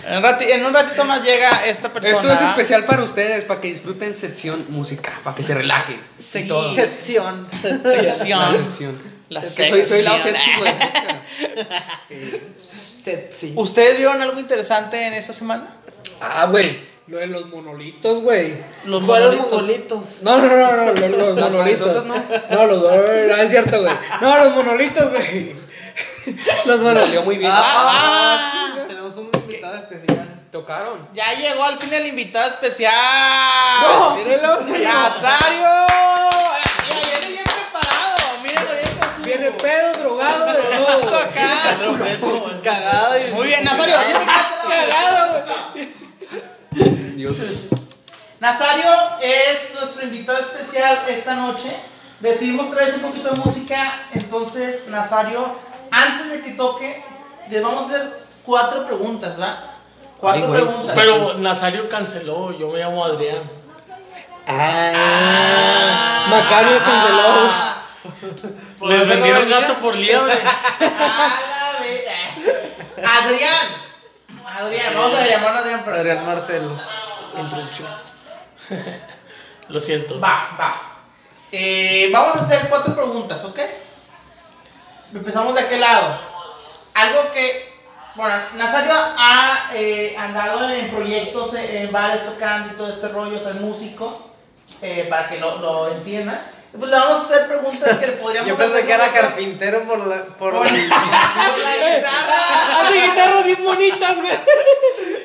[0.08, 2.16] En, un rati- en un ratito más llega esta persona.
[2.18, 6.02] Esto es especial para ustedes, para que disfruten sección música, para que se relajen.
[6.18, 6.48] Sí.
[6.48, 6.74] todo.
[6.76, 7.48] Sección.
[7.52, 8.54] La Sección.
[8.54, 9.12] sección.
[9.30, 10.68] La Que soy, soy la sección.
[13.56, 15.76] ¿Ustedes vieron algo interesante en esta semana?
[16.20, 16.92] Ah, güey.
[17.08, 18.54] Lo de los monolitos, güey.
[18.86, 20.04] Los ¿Cuáles monolitos.
[20.22, 22.06] No, no, no, no, los, los monolitos.
[22.06, 22.16] ¿no?
[22.52, 23.94] No, los no, es cierto, güey.
[24.22, 25.56] No, los monolitos, güey.
[26.66, 27.00] Monolitos.
[27.00, 27.52] salió muy bien.
[27.54, 28.88] Ah, chinga.
[28.88, 30.28] Tenemos un invitado especial.
[30.52, 31.08] Tocaron.
[31.14, 32.92] Ya llegó al fin el invitado especial.
[34.18, 34.62] Mírenlo.
[34.62, 35.86] Nazario.
[36.90, 38.42] Mira, viene bien preparado.
[38.44, 41.18] Mírenlo bien con Viene pedo, drogado, de todo.
[41.18, 41.54] acá.
[42.64, 43.32] Cagado y.
[43.32, 43.96] Muy bien, Nazario.
[44.70, 45.90] Cagado, güey.
[47.16, 47.38] Dios.
[48.40, 51.76] Nazario es nuestro invitado especial esta noche.
[52.20, 54.08] Decidimos traerse un poquito de música.
[54.14, 55.56] Entonces, Nazario,
[56.04, 57.04] antes de que toque,
[57.50, 58.14] les vamos a hacer
[58.46, 59.58] cuatro preguntas, ¿va?
[60.20, 60.62] Cuatro Ay, güey.
[60.64, 60.96] preguntas.
[60.96, 63.44] Pero Nazario canceló, yo me llamo Adrián.
[64.48, 67.24] Ah, Macario canceló.
[67.52, 67.82] Ah,
[68.88, 70.34] Les vendieron gato por liebre.
[70.34, 72.08] a la ve-
[73.04, 73.68] Adrián.
[74.46, 76.72] Adrián, vamos a llamarlo Adrián, pero Adrián Marcelo.
[77.38, 77.88] Introducción.
[79.70, 80.20] Lo siento.
[80.20, 80.82] Va, va.
[81.52, 83.60] Eh, vamos a hacer cuatro preguntas, ¿ok?
[85.14, 86.18] Empezamos de aquel lado.
[86.94, 87.74] Algo que,
[88.16, 93.36] bueno, Nazario ha eh, andado en proyectos, eh, en bares tocando y todo este rollo,
[93.36, 94.32] es músico,
[94.82, 96.40] eh, para que lo, lo entiendan.
[96.78, 99.84] Pues le vamos a hacer preguntas que le podríamos Yo pensé hacer que era carpintero
[99.84, 100.24] por la.
[100.24, 102.80] Por por, por la guitarra.
[102.80, 104.32] Hace guitarras bien bonitas, güey.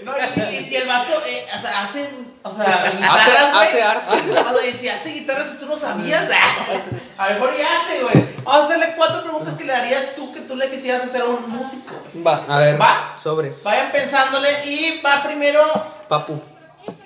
[0.02, 0.12] No,
[0.50, 2.08] y, y si el vato eh, o sea, hace,
[2.42, 3.68] o sea, Hace, guitarras, güey.
[3.68, 4.10] hace arte.
[4.10, 6.28] O sea, y si hace guitarras y tú no sabías,
[7.18, 8.26] a lo mejor ya hace, güey.
[8.44, 11.26] Vamos a hacerle cuatro preguntas que le harías tú que tú le quisieras hacer a
[11.26, 11.94] un músico.
[12.26, 12.42] Va.
[12.48, 12.80] A ver.
[12.80, 13.14] ¿Va?
[13.16, 13.62] Sobres.
[13.62, 15.62] Vayan pensándole y va primero.
[16.08, 16.40] Papu.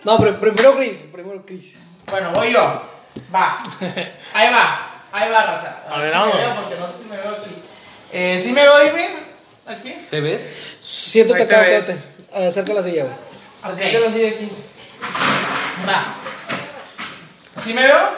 [0.05, 1.05] No, pero primero Chris.
[1.13, 1.77] Primero Chris.
[2.11, 2.90] Bueno, voy yo.
[3.35, 3.59] Va.
[4.35, 4.87] Ahí va.
[5.13, 5.77] Ahí va, raza.
[5.91, 7.51] A ver, si me veo porque no sé si me veo aquí.
[8.13, 9.13] Eh, ¿Sí me veo bien?
[9.67, 9.93] Aquí.
[10.11, 10.77] ¿Te ves?
[10.81, 12.49] Siéntate acá, espérate.
[12.49, 13.15] Acerca la silla, güey.
[13.63, 14.51] Aquí.
[15.89, 16.05] Va.
[17.63, 18.11] ¿Sí me veo?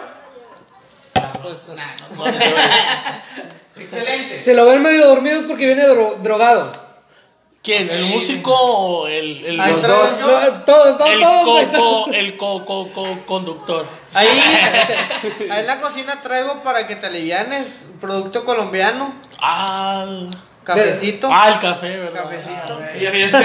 [1.42, 2.64] Pues, Nah, no, No, no te ves.
[3.76, 4.42] Excelente.
[4.42, 6.72] Si lo ven medio dormido es porque viene dro- drogado.
[7.62, 7.88] ¿Quién?
[7.90, 10.18] ¿El músico o el, el, Los dos.
[10.18, 10.26] yo.
[10.26, 13.86] No, todo, todo, el todos, coco, el coco, co- conductor?
[14.14, 14.26] Ahí,
[15.50, 17.66] ahí en la cocina traigo para que te alivianes.
[18.00, 19.14] Producto colombiano.
[19.40, 20.04] Ah,
[20.64, 21.28] Cafecito.
[21.32, 22.22] ah, el café, ¿verdad?
[22.24, 22.80] Cafecito.
[22.82, 22.88] Ah.
[22.98, 23.38] Yo dije, Yo,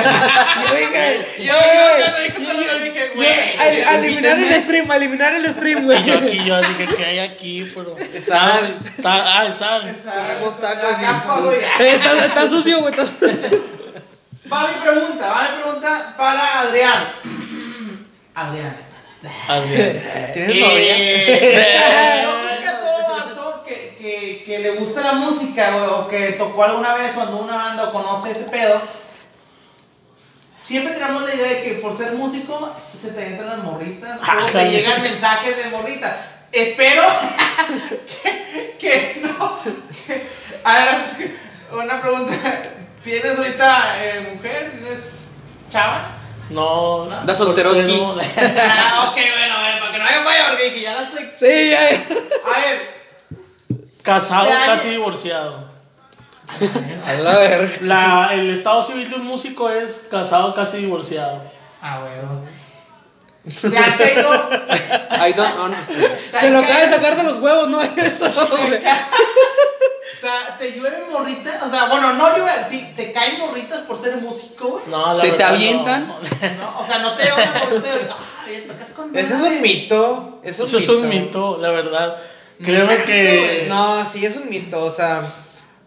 [1.46, 1.54] yo,
[2.00, 3.86] yo, yo, yo dije, güey.
[3.88, 6.00] al- eliminar el stream, a eliminar el stream, güey.
[6.02, 7.72] Y yo aquí, yo dije, ¿qué hay aquí?
[7.76, 7.96] Pero...
[8.28, 8.80] Sal.
[9.04, 9.88] Ah, es sal.
[11.80, 13.77] Eh, está, está sucio, güey, está sucio.
[14.52, 17.08] Va mi pregunta, va mi pregunta para Adrián.
[18.36, 18.76] Adrián.
[19.48, 19.94] Adrián.
[20.34, 20.96] ¿Tienes novia?
[20.98, 26.34] Eh, yo creo que a todo que, que, que le gusta la música o que
[26.34, 28.80] tocó alguna vez o andó en una banda o conoce ese pedo,
[30.64, 34.38] siempre tenemos la idea de que por ser músico se te entran las morritas Ah,
[34.42, 36.16] o te llegan mensajes de morritas.
[36.52, 37.04] Espero
[38.24, 39.60] que, que no.
[40.08, 40.28] que-
[40.64, 41.36] a ver, antes que-
[41.76, 42.34] una pregunta.
[43.04, 44.72] ¿Tienes ahorita eh, mujer?
[44.72, 45.30] ¿Tienes
[45.70, 46.08] chava?
[46.50, 47.26] No, no.
[47.26, 47.98] Da solteroski.
[47.98, 48.22] soltero.
[48.62, 51.30] Ah, ok, bueno, bueno, para que no haya falla, porque que ya la estoy.
[51.38, 51.80] Sí, ya.
[51.88, 52.98] A ver,
[54.02, 54.66] Casado, Ya, ya.
[54.68, 55.68] casi divorciado.
[57.06, 57.78] A la verga.
[57.82, 61.42] La, el estado civil de un músico es casado, casi divorciado.
[61.82, 62.42] Ah, bueno.
[63.70, 64.30] ¿Te han caído?
[65.28, 66.18] I don't understand.
[66.40, 67.82] Se lo acaba de sacar de los huevos, ¿no?
[67.98, 68.26] Eso,
[70.22, 70.34] güey.
[70.60, 71.62] ¿Te, te llueven morritas?
[71.64, 74.84] O sea, bueno, no llueven, sí, te caen morritas por ser músico, güey.
[74.88, 76.08] No, la ¿Se te verdad, avientan?
[76.08, 76.20] no.
[76.60, 78.08] No, o sea, no te morrita de.
[78.48, 79.16] Ay, tocas con.
[79.18, 80.40] Ese es un mito.
[80.44, 82.18] Es un Eso es un mito, la verdad.
[82.64, 83.66] Créeme Mito, que.
[83.70, 84.84] No, sí, es un mito.
[84.86, 85.22] O sea,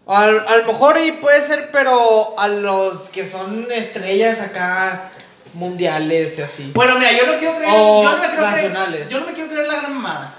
[0.07, 5.11] al- a lo mejor ahí puede ser, pero a los que son estrellas acá
[5.53, 6.71] mundiales y así.
[6.73, 7.73] Bueno, mira, yo no quiero creer.
[7.75, 9.07] O yo no me quiero creer.
[9.09, 10.33] Yo no me quiero creer la gran mamada.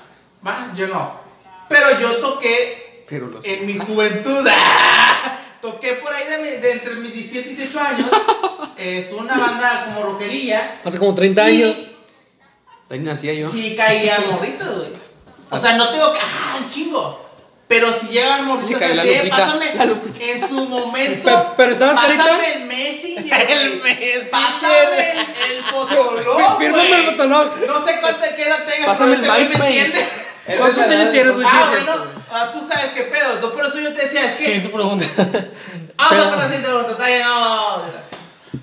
[0.46, 1.20] Va, yo no.
[1.68, 2.81] Pero yo toqué
[3.12, 3.44] Pero los.
[3.44, 4.46] en mi juventud.
[4.50, 5.36] ¡ah!
[5.60, 8.08] Toqué por ahí de, mi- de entre mis 17 y 18 años.
[8.78, 10.80] Eh, estuve en una banda como rockería.
[10.82, 11.88] Hace como 30 y años.
[12.88, 13.50] Ahí nacía yo.
[13.50, 14.88] Sí caían morritas, güey.
[15.50, 16.20] O sea, no tengo que.
[16.20, 17.20] ¡Ah, un chingo!
[17.68, 18.72] Pero si llegan la así,
[19.08, 20.30] eh, Lupita, pásame.
[20.32, 21.28] En su momento.
[21.28, 22.46] Pe- pero estabas Pásame carita.
[22.54, 23.50] el Messenger.
[23.50, 23.74] El.
[23.82, 24.30] Messenger.
[24.30, 26.38] Pásame el, el fotolog.
[26.38, 27.56] Fí- Fírmame el fotolog.
[27.66, 30.08] No sé cuánta que edad tengas, Pásame pero el este MySpace.
[30.58, 31.46] ¿Cuántos años tienes, güey?
[31.46, 33.40] Sí, Ah, es bueno, ah, tú sabes qué pedo.
[33.40, 34.44] no, Por eso yo te decía, es que.
[34.44, 35.04] Siguiente pregunta.
[35.96, 37.76] Vamos a poner así de gusta, talla, no.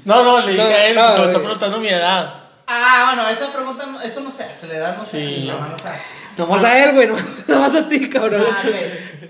[0.05, 1.29] No, no, le dije No, a él no, porque me güey.
[1.29, 2.33] está preguntando mi edad.
[2.67, 5.49] Ah, bueno, esa pregunta, no- eso no se hace, la edad no se Sí.
[5.49, 6.03] hace, no, no se hace.
[6.37, 7.07] Nomás a él, güey.
[7.07, 7.15] no-
[7.47, 8.45] Nomás a ti, cabrón.
[8.51, 8.75] Ah, ok.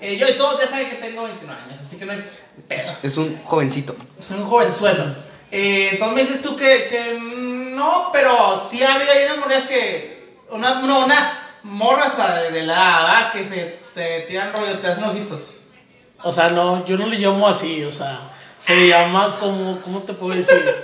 [0.02, 2.24] Eh, yo y todos ya saben que tengo 21 años, así que no hay
[2.68, 2.94] peso.
[3.04, 3.96] Es un jovencito.
[4.20, 5.16] Soy un jovenzuelo.
[5.52, 10.38] Eh, entonces me dices tú que, que no, pero sí había ahí unas morras que.
[10.52, 13.32] Una, no, una morra hasta de, de la edad.
[13.32, 15.52] Que se te tiran rollo, te hacen ojitos.
[16.24, 18.20] O sea, no, yo no le llamo así, o sea,
[18.60, 20.76] se le llama como, ¿cómo te puedo decir?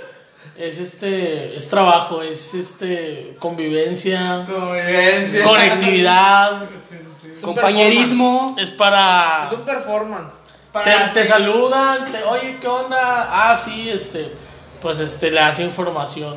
[0.56, 5.44] Es este, es trabajo, es este, convivencia, Convivencia.
[5.44, 6.62] conectividad,
[7.42, 8.56] Compañerismo.
[8.58, 9.44] es para...
[9.46, 10.32] Es un performance.
[10.72, 13.28] Te, Para te saludan, te, oye, ¿qué onda?
[13.30, 14.32] Ah, sí, este,
[14.80, 16.36] pues este, le hace información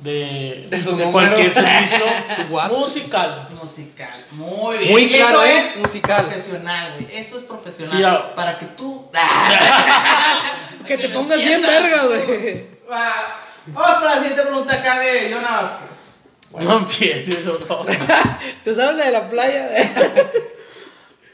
[0.00, 1.12] de, De su de número.
[1.12, 1.98] cualquier servicio
[2.36, 2.78] Su WhatsApp.
[2.78, 3.48] musical.
[3.62, 4.26] Musical.
[4.32, 4.90] Muy bien.
[4.92, 5.58] Muy claro, eso ¿eh?
[5.58, 6.24] es Musical.
[6.26, 7.16] profesional, güey.
[7.16, 7.96] Eso es profesional.
[7.98, 8.32] Sí, ah.
[8.34, 9.10] Para que tú.
[10.86, 12.64] Que te pongas bien verga, güey.
[12.88, 13.42] Va.
[13.66, 15.88] Vamos para la siguiente pregunta acá de Jonah Vázquez.
[16.60, 17.84] No empieces, ¿o no?
[18.64, 19.68] ¿Te sabes la de la playa?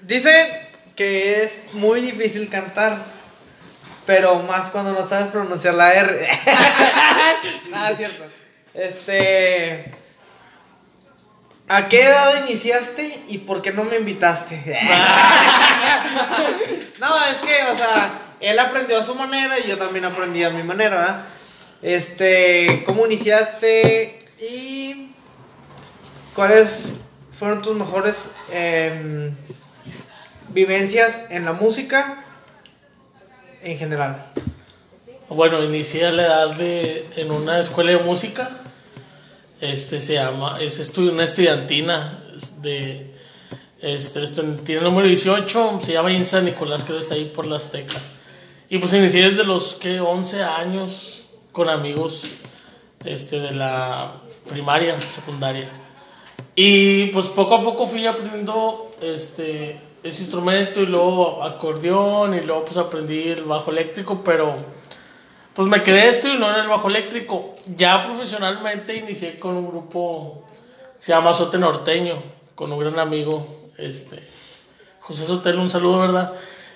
[0.01, 2.97] Dice que es muy difícil cantar,
[4.07, 6.29] pero más cuando no sabes pronunciar la R.
[7.71, 8.25] Nada, es cierto.
[8.75, 9.91] Este.
[11.69, 14.57] ¿A qué edad iniciaste y por qué no me invitaste?
[17.01, 20.51] no, es que, o sea, él aprendió a su manera y yo también aprendí a
[20.51, 21.25] mi manera, ¿verdad?
[21.81, 25.13] Este, ¿cómo iniciaste y
[26.35, 27.01] cuáles
[27.39, 29.35] fueron tus mejores em,
[30.49, 32.25] vivencias en la música
[33.63, 34.27] en general?
[35.29, 38.62] Bueno, inicié a la edad de en una escuela de música.
[39.63, 43.15] Este se llama, es una estudiantina es de
[43.81, 47.47] este estu- tiene el número 18, se llama Insa Nicolás, creo que está ahí por
[47.47, 47.95] la Azteca.
[48.69, 51.23] Y pues inicié desde los que 11 años
[51.53, 52.23] con amigos
[53.05, 54.15] este de la
[54.49, 55.69] primaria, secundaria.
[56.57, 62.65] Y pues poco a poco fui aprendiendo este ese instrumento y luego acordeón y luego
[62.65, 64.57] pues aprendí el bajo eléctrico, pero
[65.55, 67.57] pues me quedé esto y no en el bajo eléctrico.
[67.77, 70.47] Ya profesionalmente inicié con un grupo
[70.99, 72.23] que se llama Sote Norteño,
[72.55, 74.19] con un gran amigo, este,
[75.01, 76.33] José Sotelo, un saludo, ¿verdad?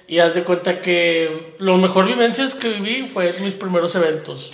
[0.09, 4.53] Y haz de cuenta que lo mejor vivencias que viví fue mis primeros eventos.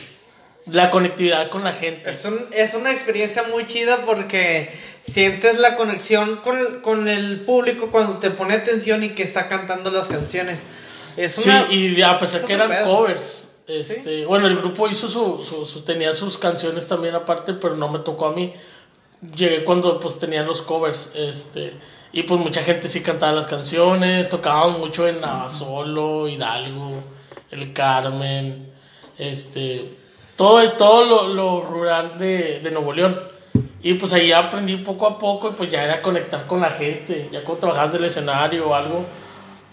[0.66, 2.10] La conectividad con la gente.
[2.10, 4.70] Es, un- es una experiencia muy chida porque
[5.04, 9.48] sientes la conexión con el, con el público cuando te pone atención y que está
[9.48, 10.60] cantando las canciones.
[11.16, 12.84] Es Sí, una, y a pesar es que eran pedo.
[12.84, 13.48] covers.
[13.66, 18.00] Este, Bueno, el grupo hizo su, su, tenía sus canciones también aparte, pero no me
[18.00, 18.52] tocó a mí.
[19.36, 21.12] Llegué cuando pues tenían los covers.
[21.14, 21.74] Este,
[22.12, 27.02] y pues mucha gente sí cantaba las canciones, tocaban mucho en Navasolo, Hidalgo,
[27.50, 28.70] El Carmen,
[29.16, 29.96] este,
[30.36, 33.18] todo, todo lo, lo rural de, de Nuevo León.
[33.82, 37.28] Y pues ahí aprendí poco a poco y pues ya era conectar con la gente,
[37.32, 39.04] ya cuando trabajabas del escenario o algo,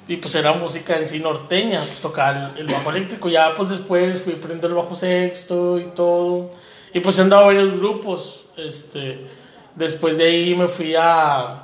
[0.10, 4.24] y pues era música en sí norteña, pues tocaba el, bajo eléctrico, ya pues después
[4.24, 6.50] fui aprendiendo el bajo sexto y todo,
[6.92, 9.28] y pues he andado varios grupos, este,
[9.76, 11.62] después de ahí me fui a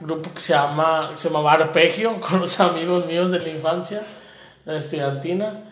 [0.00, 4.02] un grupo que se llama, se llamaba Arpegio, con los amigos míos de la infancia,
[4.64, 5.64] la estudiantina,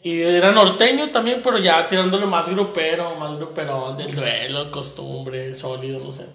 [0.00, 5.98] y era norteño también, pero ya tirándole más grupero, más grupero, del duelo, costumbre, sólido,
[5.98, 6.26] no sé.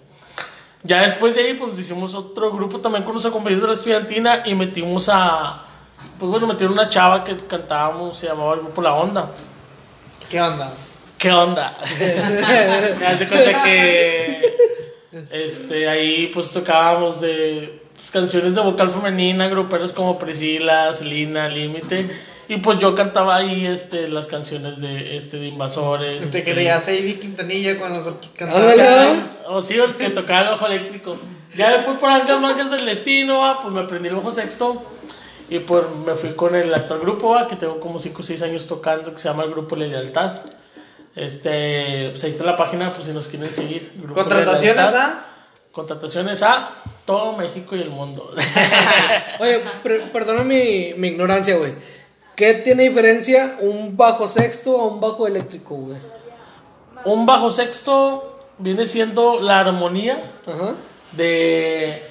[0.84, 4.42] Ya después de ahí, pues hicimos otro grupo también con los compañeros de la estudiantina
[4.44, 5.64] y metimos a.
[6.18, 9.30] Pues bueno, metieron una chava que cantábamos, se llamaba el grupo La Onda.
[10.28, 10.72] ¿Qué onda?
[11.16, 11.72] ¿Qué onda?
[12.98, 14.56] Me das de cuenta que.
[15.30, 22.10] Este, ahí pues tocábamos de pues, canciones de vocal femenina, gruperos como Priscila, Selena, Límite.
[22.48, 26.18] Y pues yo cantaba ahí este, las canciones de, este, de Invasores.
[26.30, 29.16] Te este, creías Ivy Quintanilla cuando cantaba.
[29.48, 31.18] O sí, el que tocaba el bajo eléctrico.
[31.56, 34.84] Ya después por ancas mangas del destino, ah, pues me aprendí el bajo sexto.
[35.48, 38.66] Y pues me fui con el actual grupo, que tengo como 5 o 6 años
[38.66, 40.38] tocando, que se llama el Grupo La Lealtad.
[41.14, 43.92] Este, pues ahí está la página, pues si nos quieren seguir.
[43.96, 45.26] Grupo Contrataciones a.
[45.70, 46.70] Contrataciones a
[47.04, 48.28] todo México y el mundo.
[49.40, 51.74] Oye, per- perdona mi, mi ignorancia, güey.
[52.36, 55.98] ¿Qué tiene diferencia un bajo sexto a un bajo eléctrico, güey?
[57.04, 60.74] Un bajo sexto viene siendo la armonía Ajá.
[61.12, 62.02] de,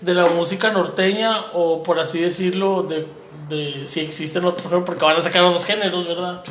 [0.00, 3.06] de la música norteña o por así decirlo de,
[3.48, 6.42] de si existen otros géneros porque van a sacar unos géneros verdad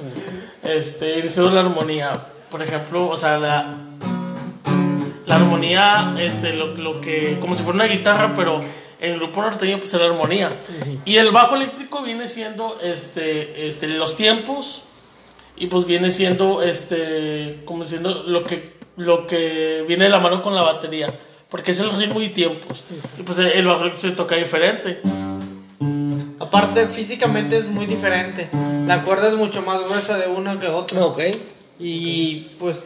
[0.64, 2.14] este viene siendo la armonía
[2.50, 3.76] por ejemplo o sea la
[5.26, 8.62] la armonía este lo, lo que como si fuera una guitarra pero
[9.02, 10.50] en el grupo norteño pues es la armonía
[11.04, 14.84] y el bajo eléctrico viene siendo este este los tiempos
[15.58, 20.42] y pues viene siendo este como siendo lo que lo que viene de la mano
[20.42, 21.08] con la batería
[21.50, 22.86] porque es el ritmo y tiempos
[23.20, 25.02] y pues el bajo eléctrico se toca diferente
[26.40, 28.50] Aparte, físicamente es muy diferente.
[28.88, 31.06] La cuerda es mucho más gruesa de una que otra.
[31.06, 31.20] Ok.
[31.80, 32.78] Y pues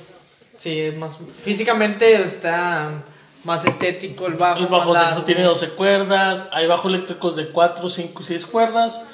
[0.66, 1.12] Sí, es más.
[1.44, 3.04] Físicamente está
[3.46, 4.60] más estético el bajo.
[4.60, 5.26] El bajo más sexto largo.
[5.26, 9.06] tiene 12 cuerdas, hay bajos eléctricos de 4, 5 y 6 cuerdas.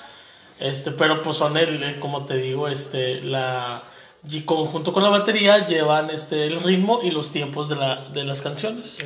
[0.60, 3.82] Este, pero pues son el, el, como te digo, este, la
[4.30, 8.24] y conjunto con la batería llevan este el ritmo y los tiempos de, la, de
[8.24, 9.00] las canciones.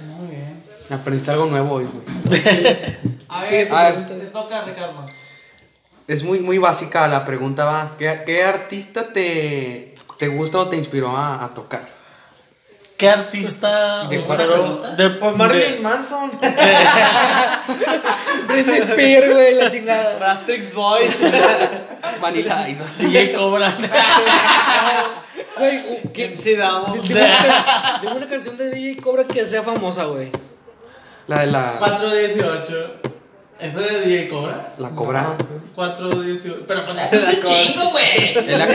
[0.00, 0.62] Muy bien.
[0.90, 2.42] Aprendiste algo nuevo hoy, güey.
[3.28, 4.06] A ver, a ver.
[4.06, 5.06] te toca, Ricardo.
[6.06, 7.96] Es muy, muy básica la pregunta, va.
[7.98, 11.88] ¿Qué, qué artista te, te gusta o te inspiró a, a tocar?
[12.96, 14.38] ¿Qué artista ¿De cuál
[14.96, 16.30] de, Pues Marilyn de- Manson.
[18.48, 20.18] Britney Spears, güey, la chingada.
[20.18, 21.10] Bastrix Boys.
[22.20, 22.82] Vanilla Ice.
[22.98, 23.76] DJ Cobra?
[25.56, 26.94] Güey, ¿qué- MC Damo.
[26.94, 30.30] Dime una, can- dime una canción de DJ Cobra que sea famosa, güey.
[31.26, 32.94] La de la, 418.
[33.60, 34.74] ¿Eso era de DJ Cobra?
[34.78, 35.36] la cobra.
[35.74, 36.64] 418.
[36.66, 38.38] Pero pues eso es un chingo, güey.
[38.38, 38.66] Es la.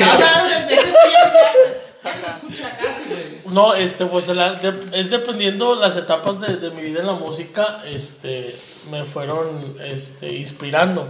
[3.51, 7.07] No, este, pues el ar- de- es dependiendo las etapas de, de mi vida en
[7.07, 8.55] la música, este,
[8.91, 11.07] me fueron, este, inspirando.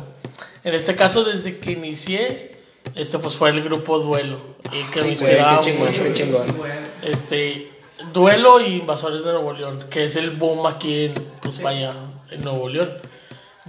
[0.63, 2.57] En este caso, desde que inicié,
[2.95, 4.37] este, pues fue el grupo Duelo,
[4.73, 6.03] el que me inspiraba qué chingón, mucho.
[6.03, 6.45] qué chingón.
[7.01, 7.71] Este,
[8.13, 11.93] Duelo y Invasores de Nuevo León, que es el boom aquí en, pues vaya,
[12.31, 12.91] en Nuevo León.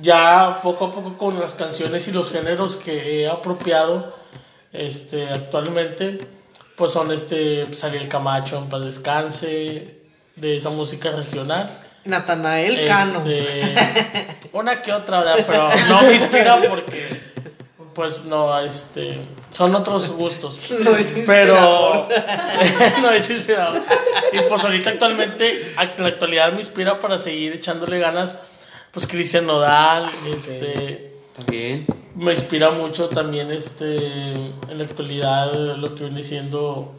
[0.01, 4.15] Ya poco a poco con las canciones y los géneros que he apropiado,
[4.73, 6.19] este, actualmente,
[6.77, 10.01] pues son este, pues, Ariel Camacho, en paz descanse,
[10.37, 11.71] de esa música regional.
[12.05, 13.23] Natanael Cano.
[13.25, 13.75] Este,
[14.53, 15.45] una que otra, ¿verdad?
[15.47, 17.21] pero no me inspira porque,
[17.95, 20.71] pues no, este, son otros gustos.
[20.81, 22.09] No es Pero
[23.03, 23.83] no es inspirador.
[24.33, 28.39] Y pues ahorita actualmente, en la actualidad me inspira para seguir echándole ganas,
[28.93, 31.87] pues Cristian Nodal, este, También.
[32.15, 33.97] me inspira mucho también este,
[34.33, 36.95] en la actualidad lo que viene siendo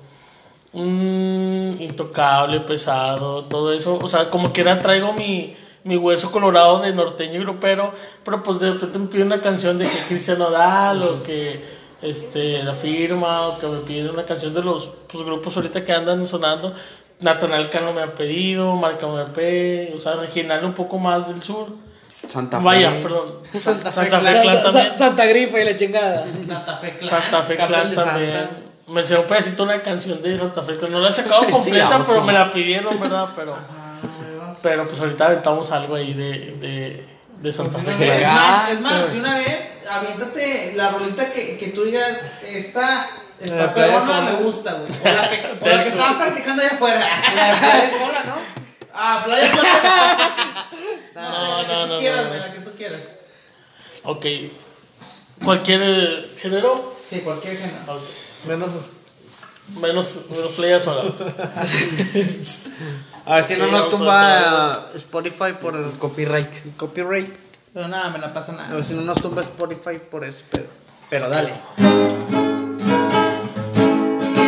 [0.74, 4.00] un intocable, pesado, todo eso.
[4.02, 8.60] O sea, como quiera traigo mi, mi hueso colorado de norteño y grupero, pero pues
[8.60, 13.48] de repente me pide una canción de que Cristian Nodal o que este, la firma
[13.48, 16.74] o que me piden una canción de los pues, grupos ahorita que andan sonando.
[17.22, 21.68] Natanael Cano me ha pedido, Marca MP, o sea, regional un poco más del sur.
[22.28, 22.64] Santa Fe.
[22.66, 23.34] Vaya, perdón.
[23.60, 24.92] Santa Santa, Fe Clan también.
[24.92, 26.26] Sa- Santa Grifa y la chingada.
[26.26, 27.10] Santa Fe Clan.
[27.10, 28.32] Santa Fe Clan de también.
[28.32, 28.50] Santa.
[28.88, 30.92] Me sé un pedacito una canción de Santa Fe Clan.
[30.92, 33.30] No la he sacado completa, vamos, pero me la pidieron, ¿verdad?
[33.36, 33.56] Pero,
[34.62, 37.06] pero pues ahorita aventamos algo ahí de, de,
[37.42, 38.34] de Santa Es Fe Clan.
[38.36, 43.08] más, es más, de una vez, aviéntate la rolita que, que tú digas, esta,
[43.40, 44.92] esta perrona me gusta, güey.
[44.92, 47.00] O la que, o la que estaban practicando allá afuera.
[47.36, 47.48] La
[47.82, 48.36] de sola, ¿no?
[48.94, 50.68] Ah, playa sola.
[51.14, 52.30] No, la que no, tú no, quieras, no.
[52.30, 53.02] güey, la que tú quieras.
[54.04, 54.26] Ok.
[55.44, 56.96] ¿Cualquier género?
[57.10, 57.94] Sí, cualquier género.
[57.96, 58.02] Ok.
[58.48, 58.72] Menos.
[59.76, 61.14] Menos, menos playa sola.
[63.26, 66.76] A ver si no nos tumba Spotify por el Copyright.
[66.78, 67.30] copyright.
[67.74, 68.76] Pero nada, me la pasa A nada.
[68.76, 70.40] ver si no nos tumba Spotify por eso.
[70.52, 70.66] Pero,
[71.10, 71.54] pero dale.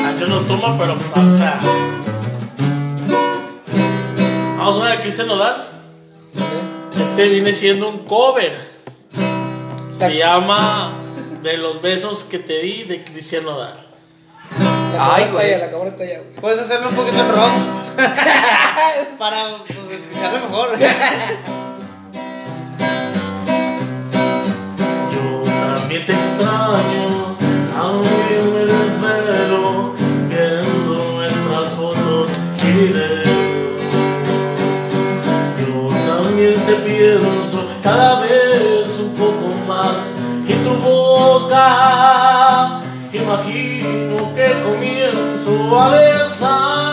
[0.08, 1.60] Así nos toma, pero pues, o sea.
[4.58, 5.66] Vamos a una de Cristian Nodal.
[7.02, 8.58] Este viene siendo un cover.
[9.90, 10.92] Se llama
[11.44, 13.76] De los besos que te di de Cristian Nodal.
[14.94, 15.46] La cámara Ay, está güey.
[15.54, 16.36] allá, la cámara está allá, güey.
[16.40, 17.52] Puedes hacerlo un poquito en rock.
[19.18, 20.70] Para pues, escucharlo mejor.
[25.12, 25.42] Yo
[25.80, 27.36] también te extraño,
[27.76, 28.04] aún
[45.74, 46.93] comienzo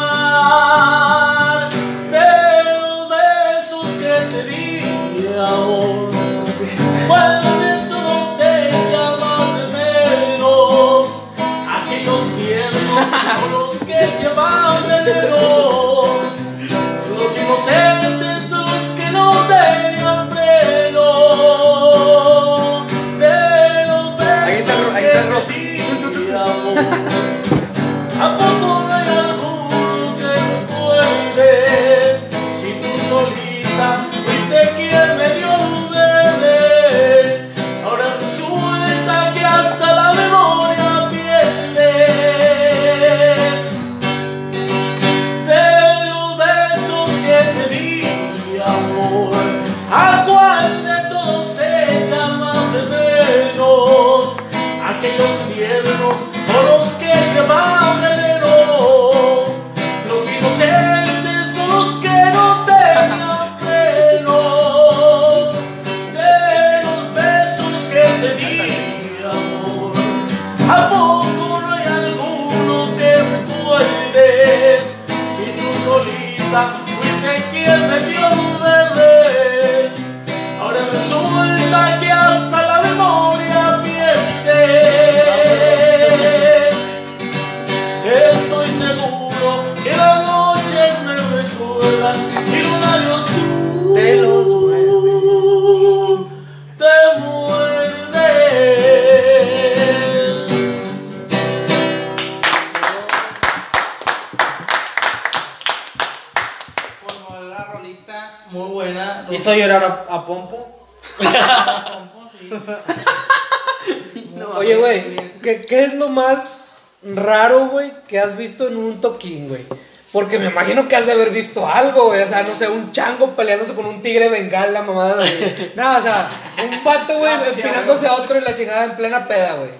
[116.10, 116.58] más
[117.02, 119.64] raro, güey, que has visto en un toquín, güey?
[120.12, 122.22] Porque me imagino que has de haber visto algo, güey.
[122.22, 125.14] O sea, no sé, un chango peleándose con un tigre bengala, mamada.
[125.14, 125.72] güey.
[125.76, 126.30] Nada, o sea,
[126.68, 129.70] un pato, güey, empinándose a otro y la chingada en plena peda, güey.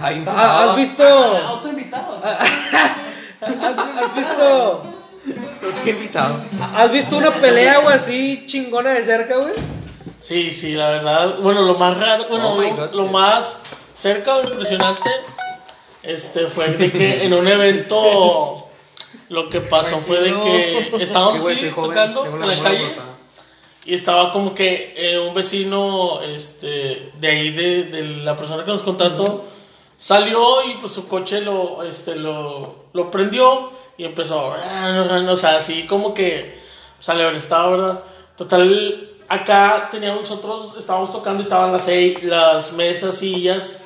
[0.00, 1.02] Ay, Ah, ¿Has visto.
[1.04, 2.20] Ah, Otro invitado.
[3.40, 4.82] ¿Has, has visto.
[5.84, 6.36] qué invitado.
[6.76, 9.54] ¿Has visto una pelea, güey, así chingona de cerca, güey?
[10.18, 11.36] Sí, sí, la verdad.
[11.40, 13.60] Bueno, lo más raro, bueno, Oh lo, God, lo más
[13.94, 15.08] cerca o impresionante
[16.02, 18.68] este, fue de que en un evento
[19.28, 22.96] lo que pasó fue de que estábamos así tocando en la calle
[23.84, 28.70] y estaba como que eh, un vecino este, de ahí, de, de la persona que
[28.70, 29.46] nos contrató,
[29.96, 35.86] salió y pues su coche lo, este, lo, lo prendió y empezó, o sea, así
[35.86, 36.58] como que
[37.00, 38.04] sale estaba, ¿verdad?
[38.36, 41.88] Total, acá teníamos nosotros, estábamos tocando y estaban las,
[42.22, 43.84] las mesas, sillas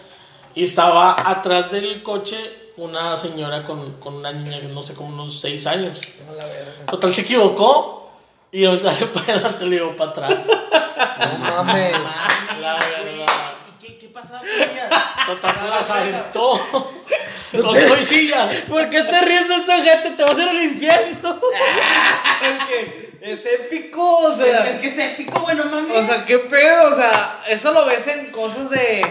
[0.55, 2.37] y estaba atrás del coche
[2.77, 6.01] una señora con, con una niña, no sé, como unos 6 años.
[6.87, 8.11] Total, se equivocó
[8.51, 10.47] y de darle para adelante le dio para atrás.
[10.49, 11.93] No mames.
[12.61, 13.27] La verdad.
[13.69, 14.89] ¿Y qué, qué pasaba con ella?
[15.27, 16.53] Total, me las aventó.
[17.53, 18.51] Con todo y sillas.
[18.67, 20.11] ¿Por qué te ríes de esta gente?
[20.13, 21.39] Te vas a ir al infierno.
[23.21, 24.81] Es épico, o El sea.
[24.81, 25.95] que es épico, bueno, mami.
[25.95, 29.05] O sea, qué pedo, o sea, eso lo ves en cosas de.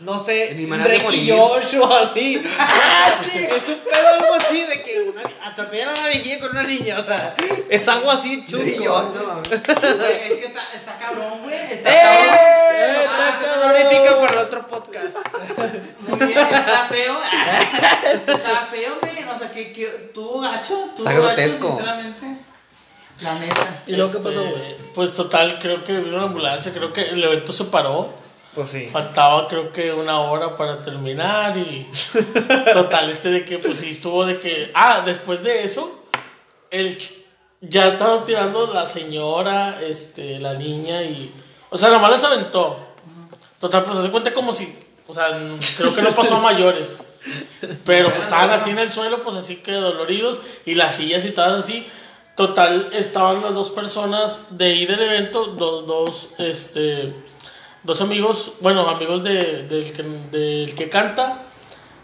[0.00, 1.34] No sé, mi manera Drake y morir.
[1.34, 2.42] Josh o así.
[2.58, 6.50] Ah, sí, es un pedo algo así de que una, atropellan a una viejilla con
[6.50, 7.34] una niña, o sea,
[7.68, 9.12] es algo así chusco.
[9.14, 11.54] No es que está, está cabrón, güey.
[11.72, 13.06] Está ¡Eh!
[13.06, 13.16] cabrón.
[13.18, 13.82] Ah, cabrón.
[13.82, 15.16] Notifica para el otro podcast.
[16.00, 17.16] Muy bien, está feo.
[18.26, 19.24] Está feo, güey.
[19.24, 20.90] O sea, que, que tú gacho.
[20.96, 21.68] Tú Está gacho, grotesco.
[21.68, 22.26] Sinceramente.
[23.20, 23.78] La neta.
[23.86, 24.76] ¿Y luego qué Este, pasó, güey?
[24.94, 28.27] Pues total, creo que vino una ambulancia, creo que el evento se paró.
[28.58, 28.88] Pues sí.
[28.88, 31.86] Faltaba creo que una hora para terminar y
[32.72, 36.04] total este de que pues sí estuvo de que ah después de eso
[36.72, 36.98] el
[37.60, 41.32] ya estaba tirando la señora este la niña y
[41.70, 42.80] o sea la mala se aventó.
[43.60, 45.28] Total pues se cuenta como si o sea
[45.76, 47.04] creo que no pasó a mayores.
[47.86, 51.30] Pero pues estaban así en el suelo pues así que doloridos y las sillas y
[51.30, 51.86] todas así.
[52.34, 57.14] Total estaban las dos personas de ahí del evento dos dos este
[57.82, 61.42] dos amigos, bueno, amigos de, del, que, del que canta.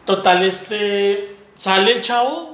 [0.04, 1.36] Total, este.
[1.56, 2.52] Sale el chavo.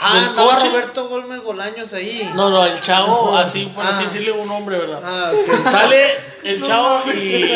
[0.00, 0.68] Ah, andaba coche.
[0.68, 2.30] Roberto Gómez Bolaños ahí.
[2.36, 4.06] No, no, el chavo, así, por así Ah.
[4.06, 5.00] decirle un hombre, ¿verdad?
[5.04, 5.32] Ah.
[5.64, 6.04] Sale
[6.44, 7.52] el chavo y.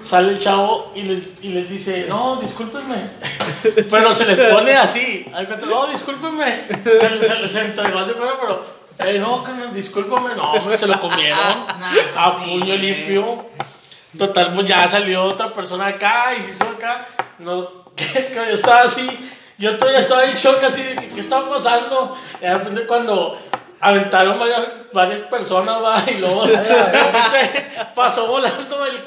[0.00, 2.96] Sale el chavo y, le- y les dice, no, discúlpenme.
[3.90, 5.26] Pero se les pone así.
[5.66, 6.68] No, discúlpenme.
[6.84, 8.64] Se, se, se entregó pero, pero
[9.06, 10.34] "Eh, no, carnal, discúlpame.
[10.34, 11.38] No, hombre, se lo comieron.
[12.16, 13.46] A sí, puño limpio.
[14.18, 17.06] Total, pues ya salió otra persona acá y se hizo acá.
[17.38, 19.08] No, que, yo estaba así.
[19.58, 22.16] Yo todavía estaba en shock así de que, ¿qué estaba pasando?
[22.40, 23.38] Y de repente cuando
[23.80, 29.02] aventaron varias, varias personas, va, y luego de repente pasó volando el,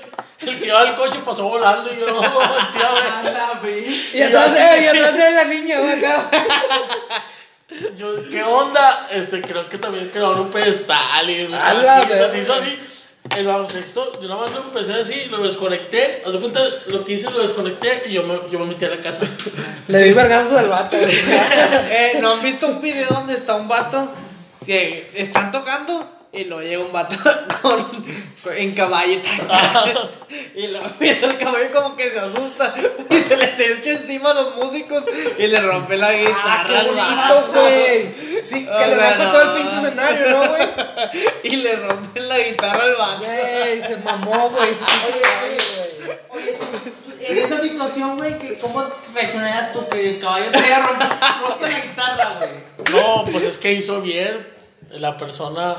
[0.48, 3.84] el que iba al coche, pasó volando y yo no volteé a ver.
[4.14, 6.30] Y atrás de, y atrás de la niña, güey, acá.
[7.98, 9.08] Yo, ¿qué onda?
[9.12, 11.72] Este, creo que también crearon un pedestal y A
[12.26, 12.80] así, hizo así.
[13.38, 16.22] El sexto, yo nada más lo empecé así, lo desconecté.
[16.26, 18.90] Haz de cuenta, lo que hice lo desconecté y yo me, yo me metí a
[18.90, 19.26] la casa.
[19.88, 20.98] Le di vergazos al vato.
[21.90, 24.10] Eh, ¿No han visto un video donde está un vato
[24.66, 27.16] que están tocando y luego llega un vato
[27.62, 27.84] con,
[28.44, 29.20] con- en caballo
[30.56, 32.74] y luego empieza el caballo como que se asusta
[33.10, 35.04] y se les echa encima a los músicos
[35.38, 37.52] y le rompe la Ah, guitarra qué al bonito, vato.
[37.54, 38.16] güey.
[38.42, 39.32] Sí, O que le rompe no.
[39.32, 40.70] todo el pinche escenario, ¿no, güey?
[41.44, 43.26] y le rompen la guitarra al vato.
[43.26, 44.70] Güey, se mamó, güey.
[44.70, 45.56] pinche caballo,
[46.02, 46.18] güey.
[46.30, 46.58] Oye,
[47.22, 51.06] en esa situación, güey, que- ¿cómo reaccionarías tú que el caballo te haya roto,
[51.48, 52.52] roto la guitarra, güey?
[52.92, 54.46] No, pues es que hizo bien
[54.90, 55.78] la persona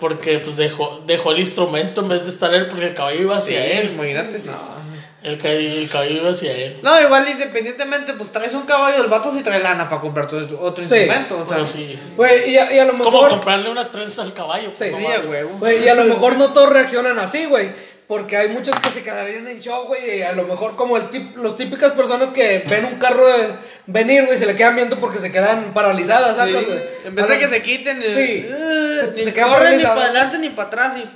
[0.00, 3.36] porque pues dejó, dejó el instrumento en vez de estar él porque el caballo iba
[3.36, 3.90] hacia él.
[3.94, 4.40] imagínate.
[4.46, 4.80] No.
[5.22, 6.78] El, el caballo iba hacia él.
[6.82, 10.36] No, igual independientemente, pues traes un caballo, el vato sí trae lana para comprar tu-
[10.58, 10.94] otro Sí.
[10.94, 11.56] instrumento, o sea.
[11.56, 11.98] Pero sí.
[12.16, 13.28] Güey, y, a- y a lo Es como mejor.
[13.30, 14.70] comprarle unas trenzas al caballo.
[14.74, 15.30] Sí, no sí, mames.
[15.30, 15.50] huevo.
[15.58, 17.68] Güey, y a lo mejor no todos reaccionan así, güey.
[18.10, 20.18] Porque hay muchos que se quedarían en shock, güey.
[20.18, 23.52] Y a lo mejor como el tip, los típicas personas que ven un carro eh,
[23.86, 26.36] venir, güey, se le quedan viendo porque se quedan paralizadas, Sí.
[26.38, 26.66] ¿sabes?
[27.04, 28.46] En vez A de que se quiten, eh, Sí.
[28.50, 31.08] eh, Se- se quedan corren ni para adelante ni para atrás y.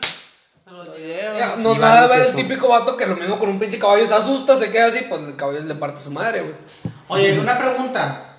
[1.36, 2.36] Ya, No, nada ver el son.
[2.36, 5.20] típico vato que lo mismo con un pinche caballo se asusta, se queda así, pues
[5.22, 6.54] el caballo le parte su madre, güey.
[7.08, 8.36] Oye, una pregunta.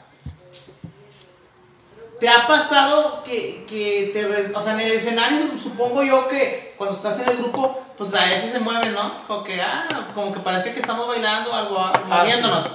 [2.21, 4.25] ¿Te ha pasado que, que te...
[4.55, 8.25] O sea, en el escenario supongo yo que cuando estás en el grupo, pues a
[8.25, 9.25] veces se mueve, ¿no?
[9.27, 12.65] Como que, ah, como que parece que estamos bailando o algo, ah, moviéndonos.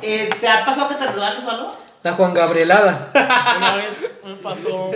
[0.00, 1.70] Eh, ¿Te ha pasado que te resbales o algo?
[2.02, 3.10] La Juan Gabrielada.
[3.56, 4.90] Una vez me pasó.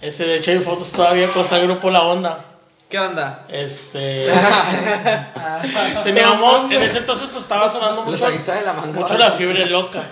[0.00, 2.44] Este, de hecho, hay fotos todavía con el grupo La Onda.
[2.88, 3.44] ¿Qué onda?
[3.48, 4.28] Este.
[6.04, 6.70] teníamos.
[6.70, 8.30] En ese entonces pues, estaba sonando mucho.
[8.30, 8.92] De la manga.
[8.92, 10.04] Mucho la fiebre loca.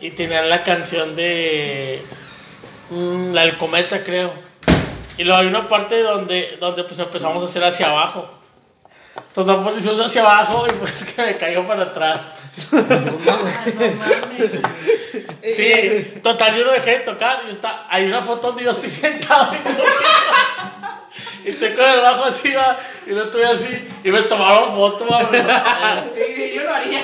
[0.00, 2.04] Y tenían la canción de.
[2.90, 4.34] mm, la del cometa, creo.
[5.16, 8.28] Y luego hay una parte donde, donde pues empezamos a hacer hacia abajo.
[9.16, 12.30] Entonces pues hicimos hacia abajo y pues que me caigo para atrás.
[15.42, 17.42] Sí, total, yo no dejé de tocar.
[17.44, 19.58] Yo está, hay una foto donde yo estoy sentado y,
[21.46, 23.88] y estoy con el bajo así, va, y no estoy así.
[24.02, 25.28] Y me tomaron foto, va.
[26.16, 26.98] Sí, yo lo haría.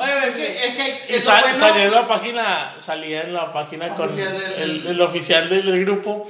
[0.00, 0.74] Oye, es que, es
[1.06, 1.58] que Y sal- lo bueno.
[1.58, 5.84] salía en la página, salía en la página con del- el, el oficial del, del
[5.84, 6.24] grupo,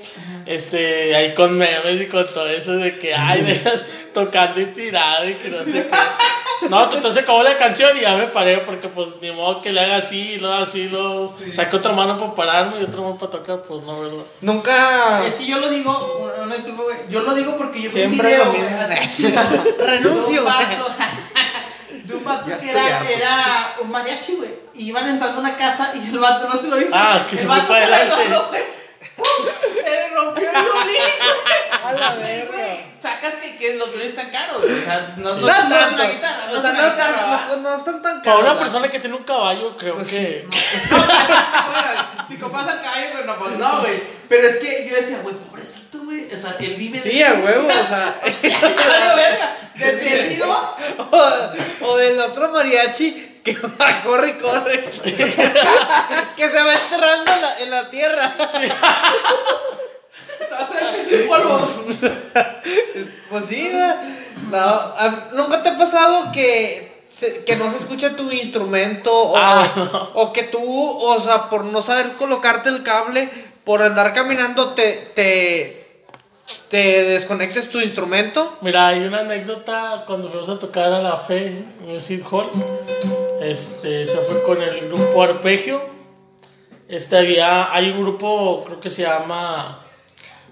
[0.47, 4.66] este, ahí con memes y con todo eso de que, ay, de esas tocando y
[4.66, 6.68] tirado y que no sé qué.
[6.68, 9.72] No, entonces se acabó la canción y ya me paré porque pues ni modo que
[9.72, 13.16] le haga así, y luego así, luego saqué otra mano para pararme y otra mano
[13.16, 14.18] para tocar, pues no, ¿verdad?
[14.43, 15.26] Nunca.
[15.26, 16.35] Es que yo lo digo,
[17.09, 18.53] yo lo digo porque yo fui un Siempre video,
[19.78, 20.45] lo Renuncio.
[22.11, 25.92] de un vato, que era, era un mariachi, güey, y iban entrando a una casa
[25.94, 26.90] y el vato no se lo hizo.
[26.92, 28.80] Ah, que El se fue para se adelante.
[29.01, 31.84] Se le rompió el violín, güey.
[31.84, 32.59] A la verga.
[33.01, 34.78] sacas que, que los violines están caros, güey.
[34.80, 36.76] O sea, no, no, No, son no, tan- no, una guitarra, no o sea, es
[36.76, 37.46] no, una guitarra, tan- ¿va?
[37.48, 38.40] no, no están tan Para caros.
[38.42, 38.59] una ¿va?
[38.61, 40.46] persona que tiene un caballo, creo Pues que...
[40.90, 44.03] bueno, si compras al caballo, pues no, pues no, güey.
[44.28, 46.32] Pero es que yo decía, güey, pobrecito, güey.
[46.32, 48.20] O sea, él vive de Sí, a huevo, o sea.
[48.42, 49.57] Verga.
[49.74, 50.76] De perdido.
[51.11, 54.91] O, o del otro mariachi que va, corre y corre.
[56.36, 58.34] que se va enterrando en la, en la tierra.
[60.51, 61.61] No sé, pinche polvo.
[63.30, 63.70] Pues sí,
[64.51, 69.36] no, a- ¿Nunca te ha pasado que, se- que no se escucha tu instrumento o,
[69.36, 70.11] Ah, no.
[70.14, 73.30] o que tú, o sea, por no saber colocarte el cable,
[73.64, 76.03] por andar caminando, te, te,
[76.68, 78.59] te desconectes tu instrumento?
[78.61, 82.51] Mira, hay una anécdota cuando fuimos a tocar a la Fe Music Hall.
[83.41, 85.82] Este, se fue con el grupo Arpegio.
[86.88, 89.84] Este había, hay un grupo, creo que se llama.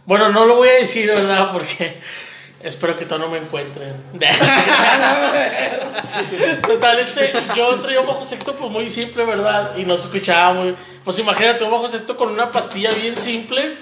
[0.07, 1.51] Bueno, no lo voy a decir, ¿verdad?
[1.53, 1.99] Porque
[2.62, 3.95] espero que todos no me encuentren.
[6.66, 9.76] Total, este, yo traía un bajo sexto, pues muy simple, ¿verdad?
[9.76, 10.74] Y no se escuchaba muy.
[11.05, 13.76] Pues imagínate, un bajo sexto con una pastilla bien simple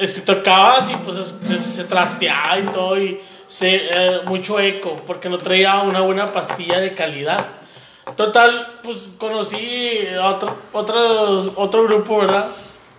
[0.00, 5.00] este, tocabas y pues es- se, se trasteaba y todo y se, eh, mucho eco
[5.06, 7.44] porque no traía una buena pastilla de calidad.
[8.16, 12.46] Total, pues conocí a otro, otro, otro grupo, ¿verdad?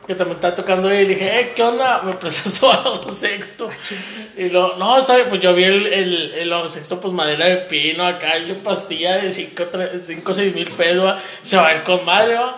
[0.07, 2.01] Que también estaba tocando y le dije, eh, ¿qué onda?
[2.03, 3.69] Me prestas tu bajo sexto.
[4.35, 5.27] Y lo, no, ¿sabes?
[5.27, 9.17] Pues yo vi el, el, el bajo sexto, pues madera de pino, acá una pastilla
[9.17, 9.63] de 5
[10.25, 11.19] o 6 mil pesos, ¿va?
[11.41, 12.57] se va a ir con madre, ¿va?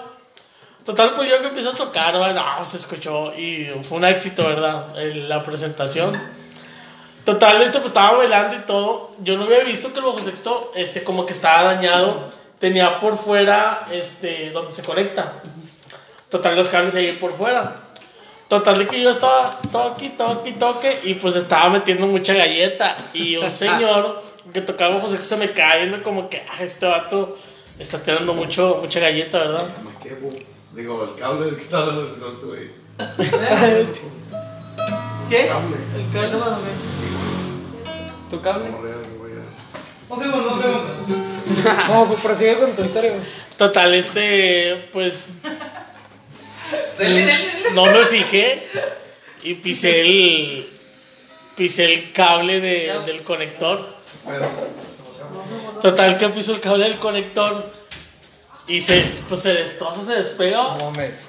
[0.85, 2.33] Total, pues yo que empiezo a tocar, ¿va?
[2.33, 4.97] no, se escuchó y fue un éxito, ¿verdad?
[4.99, 6.11] El- la presentación.
[7.25, 9.11] Total, esto pues estaba bailando y todo.
[9.19, 12.21] Yo no había visto que el bajo sexto, este, como que estaba dañado.
[12.63, 15.33] Tenía por fuera, este, donde se conecta.
[16.29, 17.75] Total, los cables ahí por fuera.
[18.47, 22.95] Total, de que yo estaba toque, toque, toque y pues estaba metiendo mucha galleta.
[23.13, 26.85] Y un señor que tocaba bajo sexto se me cae viendo como que, ah, este
[26.85, 29.65] vato está tirando mucho, mucha galleta, ¿verdad?
[29.83, 30.29] Me quemo.
[30.71, 32.71] Digo, el cable que está hablando güey.
[35.29, 35.47] ¿Qué?
[35.47, 35.75] Cable.
[35.97, 36.79] El cable más o menos.
[38.29, 38.69] ¿Tu cable?
[40.07, 40.92] Un segundo, un segundo.
[41.87, 43.23] No, pues prosigue con tu historia, güey.
[43.57, 45.33] Total, este, pues
[47.73, 48.67] no me fijé
[49.43, 50.67] y pisé el,
[51.55, 53.87] pisé el cable de- del conector.
[55.81, 57.69] Total, que piso el cable del conector
[58.67, 60.13] y se, pues se destroza, se
[60.81, 61.27] mames.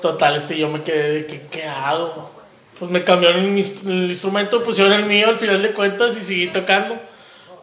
[0.00, 2.30] Total, este, yo me quedé de que, ¿qué hago?
[2.78, 7.00] Pues me cambiaron el instrumento, pusieron el mío al final de cuentas y seguí tocando.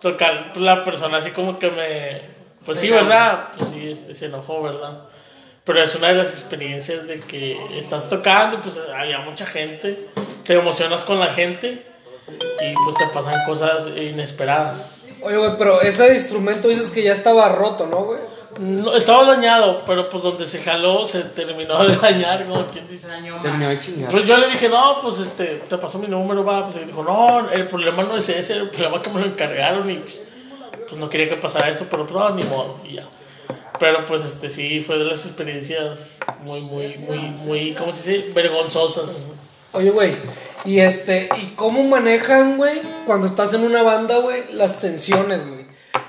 [0.01, 2.21] Tocar, la persona así como que me,
[2.65, 3.49] pues sí, ¿verdad?
[3.57, 5.03] Pues sí, este, se enojó, ¿verdad?
[5.63, 10.07] Pero es una de las experiencias de que estás tocando, y pues había mucha gente,
[10.43, 11.85] te emocionas con la gente
[12.27, 15.09] y pues te pasan cosas inesperadas.
[15.21, 18.19] Oye, güey, pero ese instrumento dices que ya estaba roto, ¿no, güey?
[18.59, 23.07] No, estaba dañado, pero pues donde se jaló se terminó de dañar, como quien dice.
[23.41, 24.11] Terminó de chingar.
[24.11, 26.65] Pues yo le dije, no, pues este, te pasó mi número, va.
[26.65, 29.27] Pues y dijo, no, el problema no es ese, el problema es que me lo
[29.27, 30.21] encargaron y pues,
[30.89, 33.07] pues no quería que pasara eso, pero pues no, ni modo, y ya.
[33.79, 38.31] Pero pues este sí, fue de las experiencias muy, muy, muy, muy, ¿cómo se dice?
[38.33, 39.27] Vergonzosas.
[39.71, 40.15] Oye, güey,
[40.65, 45.58] y este, ¿y cómo manejan, güey, cuando estás en una banda, güey, las tensiones, güey?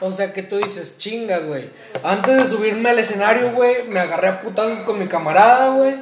[0.00, 1.68] O sea, que tú dices, chingas, güey.
[2.02, 5.94] Antes de subirme al escenario, güey, me agarré a putazos con mi camarada, güey.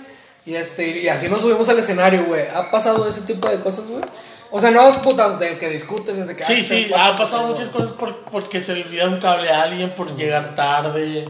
[0.46, 2.46] Y este, y así nos subimos al escenario, güey.
[2.54, 4.02] ¿Ha pasado ese tipo de cosas, güey?
[4.50, 6.42] O sea, no putazos de que discutes desde que...
[6.42, 9.94] Sí, sí, ha pasado muchas cosas por, porque se le olvida un cable a alguien,
[9.94, 11.26] por llegar tarde,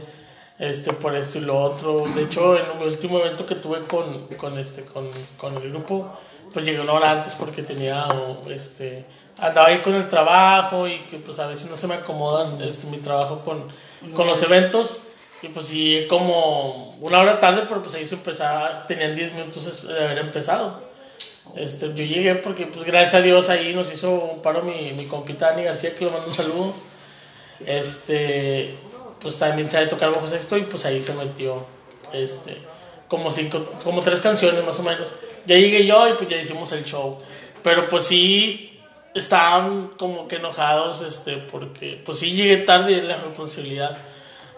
[0.57, 2.05] este, por esto y lo otro.
[2.15, 6.17] De hecho, en mi último evento que tuve con, con, este, con, con el grupo,
[6.53, 9.05] pues llegué una hora antes porque tenía, o, este,
[9.37, 12.87] andaba ahí con el trabajo y que pues a veces no se me acomodan este,
[12.87, 13.65] mi trabajo con,
[14.15, 15.01] con los eventos.
[15.41, 19.87] Y pues sí, como una hora tarde, pero pues ahí se empezaba, tenían 10 minutos
[19.87, 20.81] de haber empezado.
[21.55, 25.05] Este, yo llegué porque, pues gracias a Dios, ahí nos hizo un paro mi, mi
[25.05, 26.73] compita Dani García, que le mando un saludo.
[27.65, 28.75] Este,
[29.21, 31.65] pues también sabe tocar bajo sexto y pues ahí se metió,
[32.13, 32.57] este,
[33.09, 35.13] como cinco, como tres canciones más o menos.
[35.45, 37.17] Ya llegué yo y pues ya hicimos el show.
[37.63, 38.79] Pero pues sí,
[39.13, 43.97] estaban como que enojados, este, porque pues sí llegué tarde y es la responsabilidad.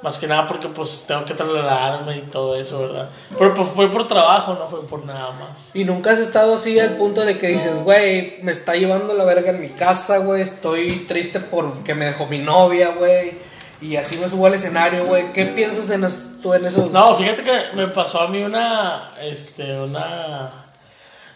[0.04, 3.10] Más que nada porque pues tengo que trasladarme y todo eso, ¿verdad?
[3.38, 5.76] Pero pues fue por trabajo, no fue por nada más.
[5.76, 9.26] Y nunca has estado así al punto de que dices, güey, me está llevando la
[9.26, 13.38] verga en mi casa, güey, estoy triste porque me dejó mi novia, güey,
[13.82, 15.34] y así me subo al escenario, güey.
[15.34, 16.92] ¿Qué piensas en es- tú en esos?
[16.92, 20.52] No, fíjate que me pasó a mí una, este, una,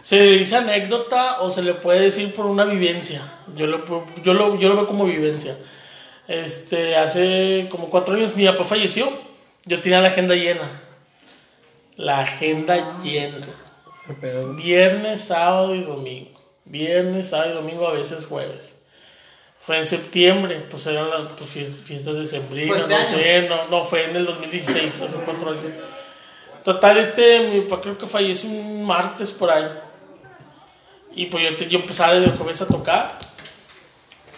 [0.02, 3.22] se dice anécdota o se le puede decir por una vivencia.
[3.56, 3.84] Yo lo,
[4.24, 5.58] yo lo, yo lo veo como vivencia.
[6.28, 9.08] Este, hace como cuatro años mi papá falleció.
[9.66, 10.70] Yo tenía la agenda llena.
[11.96, 13.38] La agenda llena.
[14.06, 14.54] ¿Qué pedo?
[14.54, 16.39] Viernes, sábado y domingo.
[16.66, 18.80] Viernes, sábado y domingo, a veces jueves.
[19.66, 23.41] Fue en septiembre, pues eran las pues, fies- fiestas de sembrina, ¿Fue este no sé,
[23.49, 25.63] no, no, fue en el 2016, hace cuatro años.
[26.63, 29.66] Total, este, mi papá creo que falleció un martes por ahí.
[31.16, 33.18] Y pues yo, te- yo empezaba desde el jueves a tocar.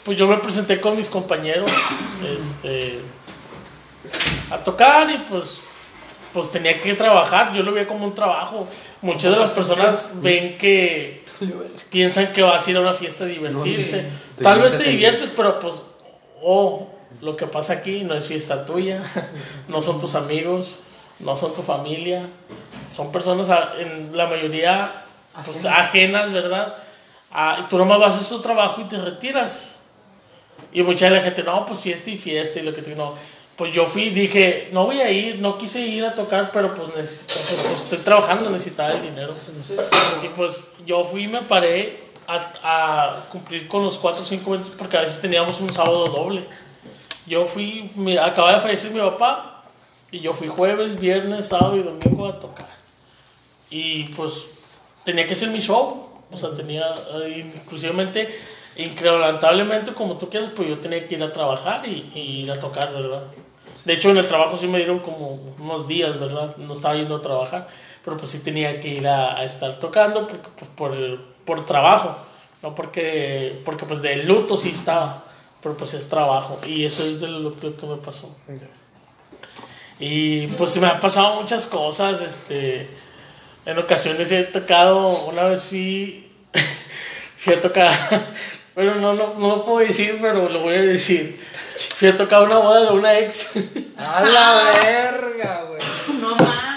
[0.06, 1.70] Pues yo me presenté con mis compañeros,
[2.36, 3.00] este,
[4.50, 5.60] a tocar y pues,
[6.32, 7.52] pues tenía que trabajar.
[7.54, 8.66] Yo lo veía como un trabajo.
[9.02, 11.26] Muchas de las personas ven que
[11.90, 14.02] piensan que vas a ir a una fiesta a divertirte.
[14.02, 14.44] Sí.
[14.44, 15.84] Tal vez te diviertes, pero pues,
[16.42, 16.88] oh,
[17.22, 19.02] lo que pasa aquí no es fiesta tuya,
[19.68, 20.80] no son tus amigos,
[21.20, 22.28] no son tu familia,
[22.90, 25.06] son personas en la mayoría
[25.44, 26.76] pues, ajenas, ¿verdad?
[27.32, 29.82] Ah, y tú nomás vas a hacer tu trabajo y te retiras.
[30.72, 33.16] Y mucha de la gente, no, pues fiesta y fiesta y lo que te no.
[33.58, 36.96] Pues yo fui, dije, no voy a ir, no quise ir a tocar, pero pues,
[36.96, 39.34] necesito, pues, estoy trabajando, necesitaba el dinero.
[40.24, 44.54] Y pues yo fui y me paré a, a cumplir con los cuatro o cinco
[44.54, 46.46] eventos porque a veces teníamos un sábado doble.
[47.26, 49.64] Yo fui, me, acaba de fallecer mi papá
[50.12, 52.68] y yo fui jueves, viernes, sábado y domingo a tocar.
[53.72, 54.50] Y pues
[55.04, 56.94] tenía que ser mi show, o sea, tenía,
[57.24, 58.30] eh, inclusivamente,
[58.78, 62.60] incrementablemente, como tú quieras, pues yo tenía que ir a trabajar y, y ir a
[62.60, 63.24] tocar, ¿verdad?
[63.88, 66.58] De hecho, en el trabajo sí me dieron como unos días, ¿verdad?
[66.58, 67.70] No estaba yendo a trabajar,
[68.04, 70.42] pero pues sí tenía que ir a, estar tocando pues,
[70.76, 70.94] por,
[71.46, 72.18] por trabajo,
[72.62, 75.24] no porque, porque pues de luto sí estaba,
[75.64, 78.36] pero pues es trabajo y eso es de lo que, que me pasó.
[80.02, 82.90] Y pues se me han pasado muchas cosas, este,
[83.66, 86.30] en ocasiones he tocado, una vez fui,
[87.38, 87.94] fui a tocar,
[88.76, 91.40] bueno, no, no, no lo puedo decir, pero lo voy a decir.
[91.96, 93.52] Fui a tocar una boda de una ex.
[93.98, 95.82] A la verga, güey.
[96.20, 96.76] No más.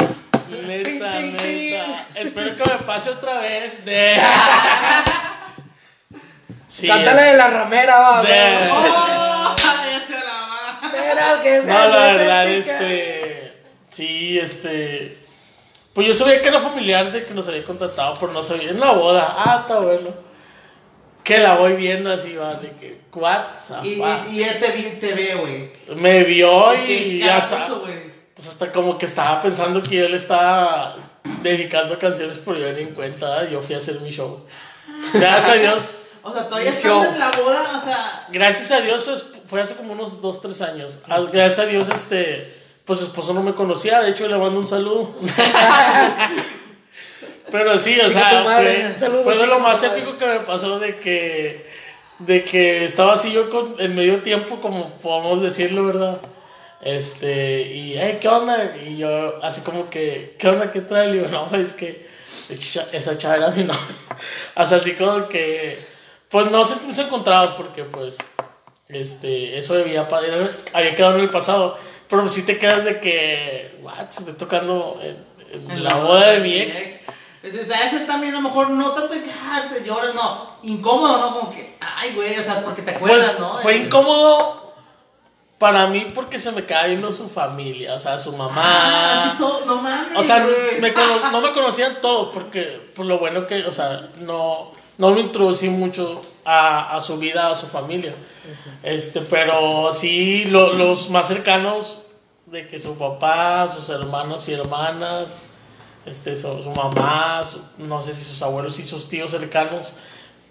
[0.66, 2.07] Neta, neta.
[2.14, 3.84] Espero que me pase otra vez.
[3.84, 4.16] De...
[6.66, 8.70] Sí, Cántale es- de la ramera, va, de- güey.
[8.70, 9.57] ¡Oh!
[9.59, 10.80] Ya se la va.
[10.86, 13.53] Espera que No, la verdad, este.
[13.90, 15.18] Sí, este.
[15.92, 18.70] Pues yo sabía que era familiar de que nos había contratado, pero no sabía.
[18.70, 19.34] En la boda.
[19.36, 20.14] Ah, está bueno.
[21.31, 23.01] Que la voy viendo así, va, de que.
[23.12, 23.55] What?
[23.85, 25.72] Y, y, y ya te, vi- te ve, güey.
[25.97, 27.51] Me vio y ¿Qué ya está.
[27.51, 28.11] carajo, güey?
[28.35, 30.97] Pues hasta como que estaba pensando que yo le estaba
[31.43, 33.49] dedicando canciones, pero yo ni en cuenta.
[33.49, 34.45] Yo fui a hacer mi show.
[35.14, 36.07] Gracias a Dios.
[36.22, 38.26] O sea, todavía estás en la boda, o sea.
[38.31, 40.99] Gracias a Dios fue hace como unos 2, 3 años.
[41.33, 42.47] Gracias a Dios, este,
[42.85, 45.14] pues esposo no me conocía, de hecho le mando un saludo.
[47.51, 48.42] Pero sí, o Chica sea,
[49.22, 51.66] fue, de lo más épico que me pasó de que,
[52.18, 56.20] de que estaba así yo con, en medio tiempo, como podemos decirlo, ¿verdad?
[56.82, 58.74] Este, y, hey, ¿qué onda?
[58.86, 60.70] Y yo, así como que, ¿qué onda?
[60.70, 61.09] ¿Qué trae?
[61.09, 62.07] Le digo, no, es que
[62.48, 63.80] esa chava era mi novia.
[64.57, 65.78] O sea, así como que,
[66.30, 68.18] pues no sentimos encontrados porque, pues,
[68.88, 71.76] este, eso era- había quedado en el pasado.
[72.09, 76.40] Pero sí te quedas de que, what, se estoy tocando en, en la boda de
[76.40, 76.99] mi ex.
[77.43, 80.51] Es, o sea, ese también a lo mejor no tanto que ah, te lloras, no.
[80.62, 81.38] Incómodo, ¿no?
[81.38, 83.57] Como que, ay, güey, o sea, porque te acuerdas, Pues ¿no?
[83.57, 84.74] fue incómodo
[85.59, 89.36] para mí porque se me quedaba viendo su familia, o sea, su Ah, mamá.
[89.38, 90.18] todo- no mames.
[90.18, 90.47] O sea,
[90.80, 95.11] me cono- no me conocían todos porque por lo bueno que, o sea, no, no
[95.11, 98.14] me introducí mucho a, a su vida, a su familia.
[98.82, 102.03] Este, pero sí lo- los más cercanos
[102.47, 105.41] de que su papá, sus hermanos y hermanas,
[106.07, 109.94] este, su, su mamá, su- no sé si sus abuelos y sus tíos cercanos,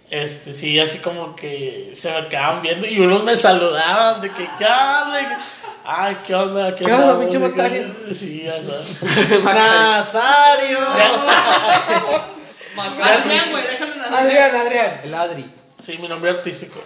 [0.10, 4.48] este, sí, así como que se me quedaban viendo y unos me saludaban de que,
[4.58, 5.40] ¿qué onda?
[5.86, 6.76] Ay, ¿qué onda?
[6.76, 7.20] ¿Qué onda, andamos?
[7.26, 7.88] pinche Macario?
[8.14, 9.44] Sí, o sea.
[9.54, 10.80] Nazario.
[12.78, 14.14] Adrián, güey, déjalo en Adrián.
[14.14, 15.02] Adrián, Adrián.
[15.04, 15.52] El Adri.
[15.78, 16.80] Sí, mi nombre artístico.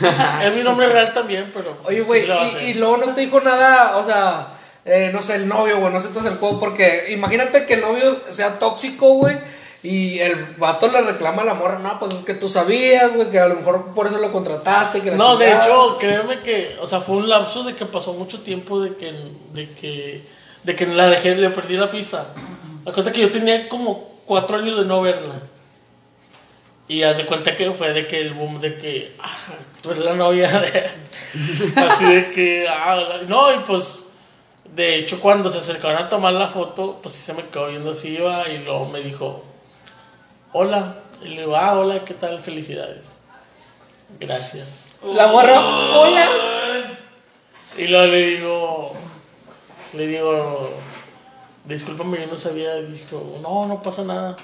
[0.42, 1.76] es mi nombre real también, pero.
[1.76, 2.62] pues, Oye, güey, hacer.
[2.62, 4.46] y, y luego no te dijo nada, o sea,
[4.84, 8.18] eh, no sé, el novio, güey, no sientas el juego, porque imagínate que el novio
[8.30, 9.36] sea tóxico, güey,
[9.82, 13.30] y el vato le reclama a la morra, no, pues es que tú sabías, güey,
[13.30, 15.64] que a lo mejor por eso lo contrataste, que la No, de chingada".
[15.64, 19.12] hecho, créeme que, o sea, fue un lapso de que pasó mucho tiempo de que,
[19.54, 20.22] de que,
[20.64, 22.26] de que la dejé, le perdí la pista.
[22.82, 25.40] Acuérdate que yo tenía como cuatro años de no verla.
[26.88, 29.36] Y haz de cuenta que fue de que el boom de que, ah,
[29.80, 30.90] tú eres la novia de...
[31.76, 34.06] Así de que, ah, la- no, y pues,
[34.74, 37.90] de hecho, cuando se acercaron a tomar la foto, pues sí se me quedó viendo
[37.90, 39.42] así, iba, y luego me dijo,
[40.52, 40.96] hola.
[41.22, 42.40] Y le digo, ah, hola, ¿qué tal?
[42.40, 43.18] Felicidades.
[44.18, 44.96] Gracias.
[45.04, 46.28] La morra, hola.
[47.76, 48.92] Y luego le digo,
[49.92, 50.70] le digo,
[51.64, 52.76] discúlpame, yo no sabía.
[52.76, 54.36] Dijo, no, no pasa nada.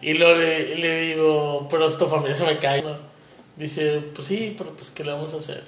[0.00, 2.84] Y luego le, le digo, pero tu familia se me cae.
[3.56, 5.64] Dice, pues sí, pero pues ¿qué le vamos a hacer?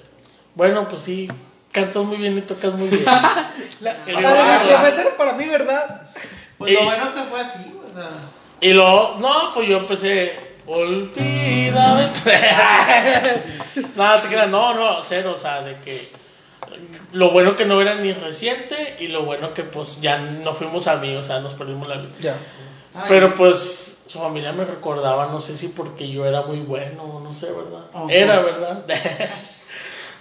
[0.55, 1.27] Bueno, pues sí,
[1.75, 3.05] cantas muy bien y tocas muy bien.
[3.05, 3.51] La,
[3.81, 6.01] la, la- "Ah, la mesa era para mí, ¿verdad?
[6.57, 8.09] Pues lo Y- bueno que fue así, o sea.
[8.61, 10.33] Y luego, no, pues yo empecé,
[10.65, 12.09] olvídame.
[13.97, 16.09] Nada, te creas, no, no, cero, o sea, de que
[17.13, 20.87] lo bueno que no era ni reciente y lo bueno que pues ya no fuimos
[20.87, 22.09] amigos, o sea, nos perdimos la vida.
[22.19, 22.35] Ya.
[22.95, 27.19] ay, Pero pues su familia me recordaba, no sé si porque yo era muy bueno,
[27.23, 27.85] no sé, ¿verdad?
[28.09, 28.85] Era, ¿verdad?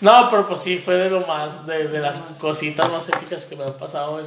[0.01, 3.57] no, pero pues sí, fue de lo más, de, de las cositas más épicas que
[3.57, 4.27] me han pasado en,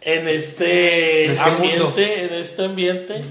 [0.00, 2.00] en este, este ambiente, mundo.
[2.00, 3.24] en este ambiente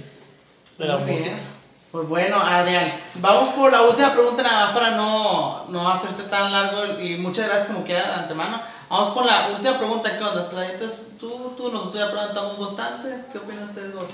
[0.78, 1.32] de la Muy música.
[1.36, 1.54] bien.
[1.92, 2.84] Pues bueno, Adrián,
[3.20, 7.46] vamos por la última pregunta nada más para no, no hacerte tan largo y muchas
[7.46, 8.60] gracias como quiera de antemano.
[8.90, 10.50] Vamos con la última pregunta, ¿qué onda?
[10.50, 14.06] Claritas, tú, tú, nosotros ya preguntamos bastante, ¿qué opinan ustedes dos?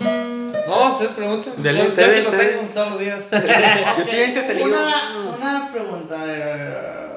[0.67, 1.53] No, ustedes pregunten.
[1.63, 2.75] Dele ustedes, ustedes.
[2.75, 3.19] los días.
[3.31, 4.67] Yo estoy entretenido.
[4.67, 7.08] Una, una pregunta, eh,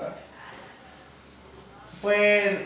[2.03, 2.59] pues,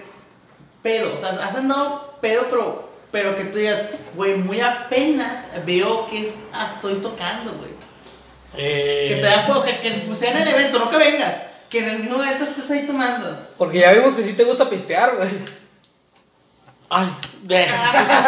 [0.82, 3.82] pedo, o sea, has andado pedo, pero, pero que tú digas,
[4.14, 7.70] güey, muy apenas veo que es- ah, estoy tocando, güey.
[8.58, 11.34] Eh, Que te da juego, que, que sea en el evento, no que vengas.
[11.68, 13.48] Que en el mismo evento estés ahí tomando.
[13.58, 15.28] Porque ya vimos que sí te gusta pistear, güey.
[16.88, 17.08] Ay,
[17.42, 17.66] de-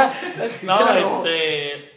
[0.63, 1.93] no, este,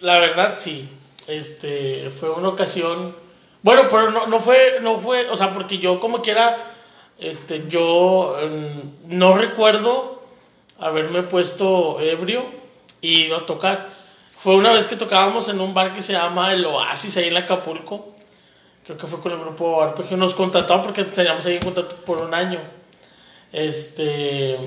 [0.00, 0.88] la verdad sí,
[1.28, 3.14] este, fue una ocasión,
[3.62, 6.58] bueno, pero no, no fue, no fue, o sea, porque yo como quiera,
[7.20, 10.22] este, yo mm, no recuerdo
[10.78, 12.44] haberme puesto ebrio
[13.00, 13.90] y ido a tocar.
[14.30, 17.36] Fue una vez que tocábamos en un bar que se llama El Oasis, ahí en
[17.36, 18.14] Acapulco.
[18.86, 20.16] Creo que fue con el grupo Arpegio.
[20.16, 22.58] Nos contrató porque teníamos ahí en contacto por un año.
[23.52, 24.58] Este,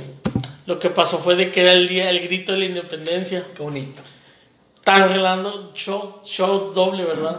[0.67, 3.43] lo que pasó fue de que era el día, el grito de la independencia.
[3.55, 3.99] Qué bonito.
[4.83, 7.37] Estaban arreglando show, show doble, ¿verdad?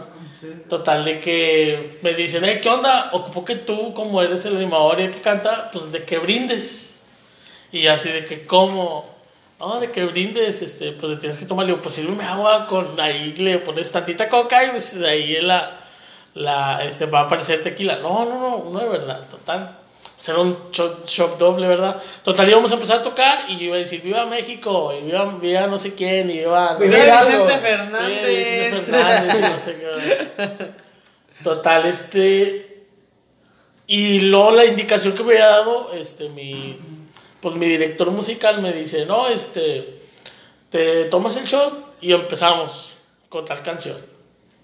[0.67, 3.11] Total, de que me dicen, "Eh, ¿qué onda?
[3.13, 7.01] Ocupo que tú, como eres el animador y el que canta, pues de que brindes.
[7.71, 9.05] Y así de que, ¿cómo?
[9.59, 12.65] No, de que brindes, este, pues le tienes que tomar, le digo, pues sírveme agua
[12.65, 15.77] con ahí, le pones tantita coca y pues ahí la,
[16.33, 17.99] la, este, va a aparecer tequila.
[17.99, 19.77] No, no, no, no de verdad, total.
[20.17, 22.01] Será un shop doble, ¿verdad?
[22.23, 25.67] Total, íbamos a empezar a tocar y iba a decir, viva México, y viva, viva
[25.67, 26.75] no sé quién, y viva...
[26.75, 27.45] Viva Hidalgo.
[27.45, 28.27] Vicente Fernández.
[28.27, 30.85] Vicente Fernández y no sé qué.
[31.43, 32.85] Total, este.
[33.87, 36.79] Y luego la indicación que me había dado, este, mi,
[37.39, 39.99] pues mi director musical me dice, no, este,
[40.69, 42.97] te tomas el shot y empezamos
[43.29, 43.97] con tal canción.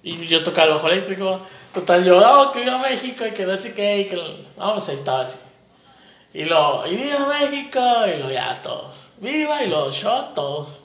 [0.02, 1.40] Y yo tocaba el bajo eléctrico,
[1.74, 4.90] total, yo, oh, que viva México y que no sé qué, y que, no, pues
[4.90, 5.40] ahí estaba así.
[6.34, 10.84] Y luego, y viva México, y luego ya todos, viva, y luego shot todos.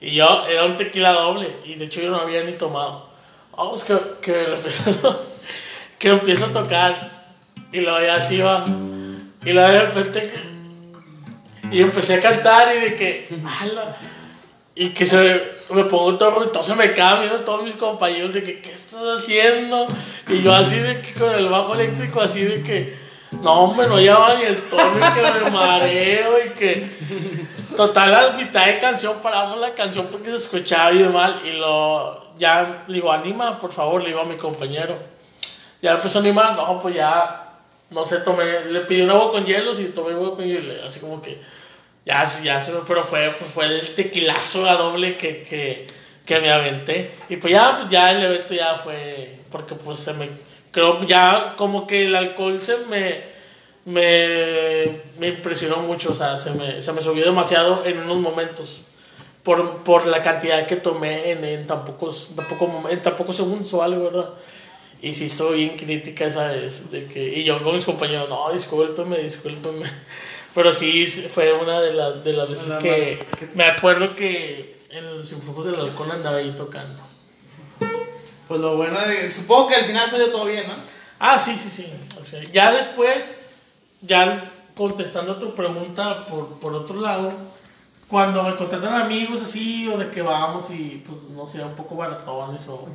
[0.00, 3.08] Y yo, era un tequila doble, y de hecho yo no había ni tomado.
[3.56, 5.24] Vamos, que, que, empiezo,
[5.98, 7.10] que empiezo a tocar,
[7.72, 8.64] y luego ya así va,
[9.44, 10.32] y luego de repente,
[11.70, 13.28] y empecé a cantar, y de que,
[14.74, 18.60] y que se me pongo todo, entonces me quedan viendo todos mis compañeros de que,
[18.60, 19.86] ¿qué estás haciendo?
[20.28, 22.96] Y yo así de que con el bajo eléctrico, así de que,
[23.42, 26.90] no, hombre, no llevaba ni el tono que me mareo y que,
[27.76, 32.34] total, a mitad de canción paramos la canción porque se escuchaba bien mal y lo,
[32.38, 34.96] ya, le digo, anima, por favor, le digo a mi compañero.
[35.82, 37.52] Ya empezó a animar, no, pues ya,
[37.90, 41.00] no sé, tomé, le pedí un agua con hielos y tomé agua con hielos, así
[41.00, 41.40] como que,
[42.04, 45.86] ya, ya pero fue, pues fue el tequilazo a doble que, que,
[46.26, 47.10] que me aventé.
[47.28, 50.28] Y pues ya, pues ya el evento ya fue, porque pues se me,
[50.70, 53.22] creo ya como que el alcohol se me,
[53.84, 58.82] me, me impresionó mucho, o sea, se me, se me subió demasiado en unos momentos.
[59.42, 63.16] Por, por la cantidad que tomé en, en tan pocos, tan poco mom- en tan
[63.32, 64.30] segundos o algo, ¿verdad?
[65.00, 69.16] Y sí estoy bien crítica esa de que, y yo con mis compañeros, no, discúlpeme,
[69.18, 69.86] discúlpeme.
[70.54, 73.18] Pero sí fue una de, las de las veces que
[73.54, 77.00] me acuerdo que en los influjos del alcohol andaba ahí tocando.
[78.48, 79.30] Pues lo bueno de.
[79.30, 80.74] Supongo que al final salió todo bien, ¿no?
[81.20, 81.92] Ah, sí, sí, sí.
[82.20, 83.36] O sea, ya después,
[84.00, 84.42] ya
[84.76, 87.32] contestando tu pregunta por, por otro lado,
[88.08, 91.94] cuando me contratan amigos así, o de que vamos y, pues, no sé, un poco
[91.94, 92.88] baratones, o,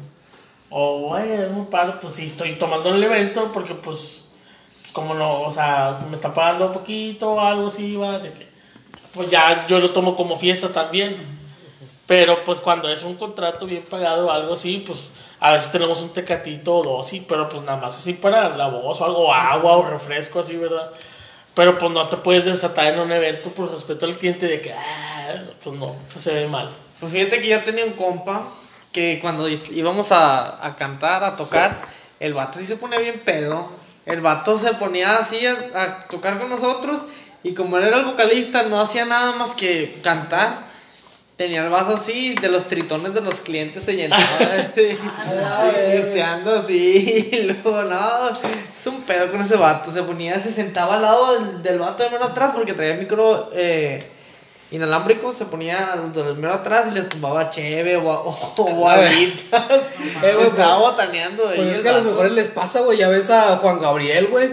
[0.70, 4.25] o, "Ay, es muy padre, pues sí, estoy tomando el evento, porque, pues,
[4.96, 8.48] como no, o sea, me está pagando un poquito o algo así, va, de que,
[9.14, 11.36] pues ya yo lo tomo como fiesta también.
[12.08, 16.02] Pero pues cuando es un contrato bien pagado o algo así, pues a veces tenemos
[16.02, 19.34] un tecatito o dos, sí, pero pues nada más así para la voz o algo,
[19.34, 20.92] agua o refresco así, ¿verdad?
[21.56, 24.72] Pero pues no te puedes desatar en un evento por respeto al cliente de que,
[24.72, 26.70] ah, pues no, eso se ve mal.
[27.00, 28.48] Pues fíjate que yo tenía un compa
[28.94, 31.76] que cuando íbamos a, a cantar, a tocar,
[32.20, 33.68] el vato sí se ponía bien pedo.
[34.06, 37.02] El vato se ponía así a, a tocar con nosotros
[37.46, 40.66] y como él era el vocalista no hacía nada más que cantar.
[41.38, 44.24] Tenía el vaso así, de los tritones de los clientes se llenaba.
[44.76, 49.92] Pisteando así, y luego no, es un pedo con ese vato.
[49.92, 53.02] Se ponía, se sentaba al lado del, del vato de mero atrás porque traía el
[53.02, 54.15] micro eh,
[54.72, 55.34] inalámbrico.
[55.34, 58.30] Se ponía del mero atrás y les tumbaba cheve o, o,
[58.64, 58.92] o.
[58.94, 61.58] Eh, Estaba pues- botaneando ahí.
[61.58, 62.98] Pues es que a los mejores les pasa, güey.
[62.98, 64.50] Ya ves a Juan Gabriel, güey.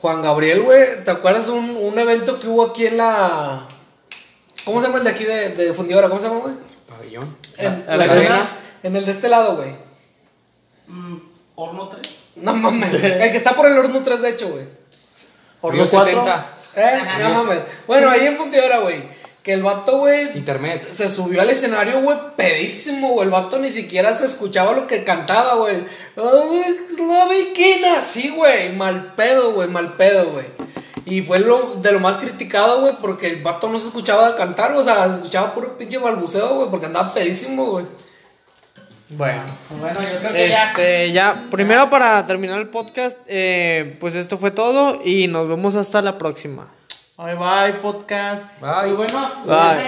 [0.00, 1.04] Juan Gabriel, güey.
[1.04, 3.60] ¿Te acuerdas un, un evento que hubo aquí en la.
[4.64, 6.08] ¿Cómo se llama el de aquí de, de Fundidora?
[6.08, 6.54] ¿Cómo se llama, güey?
[6.88, 7.36] Pabellón.
[7.58, 8.48] En, La- la la cadena.
[8.82, 9.70] En el de este lado, güey.
[10.88, 11.16] Mm,
[11.56, 12.14] Horno 3.
[12.36, 12.92] No mames.
[13.02, 14.64] el que está por el horno 3, de hecho, güey.
[15.60, 16.10] Horno Río 4.
[16.12, 16.52] 70.
[16.76, 17.60] Eh, no mames.
[17.86, 19.02] Bueno, ahí en Fundidora, güey.
[19.46, 20.36] Que el vato, güey.
[20.36, 20.82] Internet.
[20.82, 23.26] Se subió al escenario, güey, pedísimo, güey.
[23.26, 25.84] El vato ni siquiera se escuchaba lo que cantaba, güey.
[26.16, 28.02] La viquina.
[28.02, 28.74] Sí, güey.
[28.74, 29.68] Mal pedo, güey.
[29.68, 30.46] Mal pedo, güey.
[31.04, 34.72] Y fue lo, de lo más criticado, güey, porque el vato no se escuchaba cantar,
[34.72, 37.84] o sea, se escuchaba puro pinche balbuceo, güey, porque andaba pedísimo, güey.
[39.10, 39.42] Bueno.
[39.78, 40.70] Bueno, yo creo que ya.
[40.70, 45.76] Este, ya, primero para terminar el podcast, eh, pues esto fue todo y nos vemos
[45.76, 46.66] hasta la próxima.
[47.16, 48.46] Bye bye, podcast.
[48.60, 48.88] Bye.
[48.88, 49.44] Muy bueno.
[49.46, 49.86] Bye.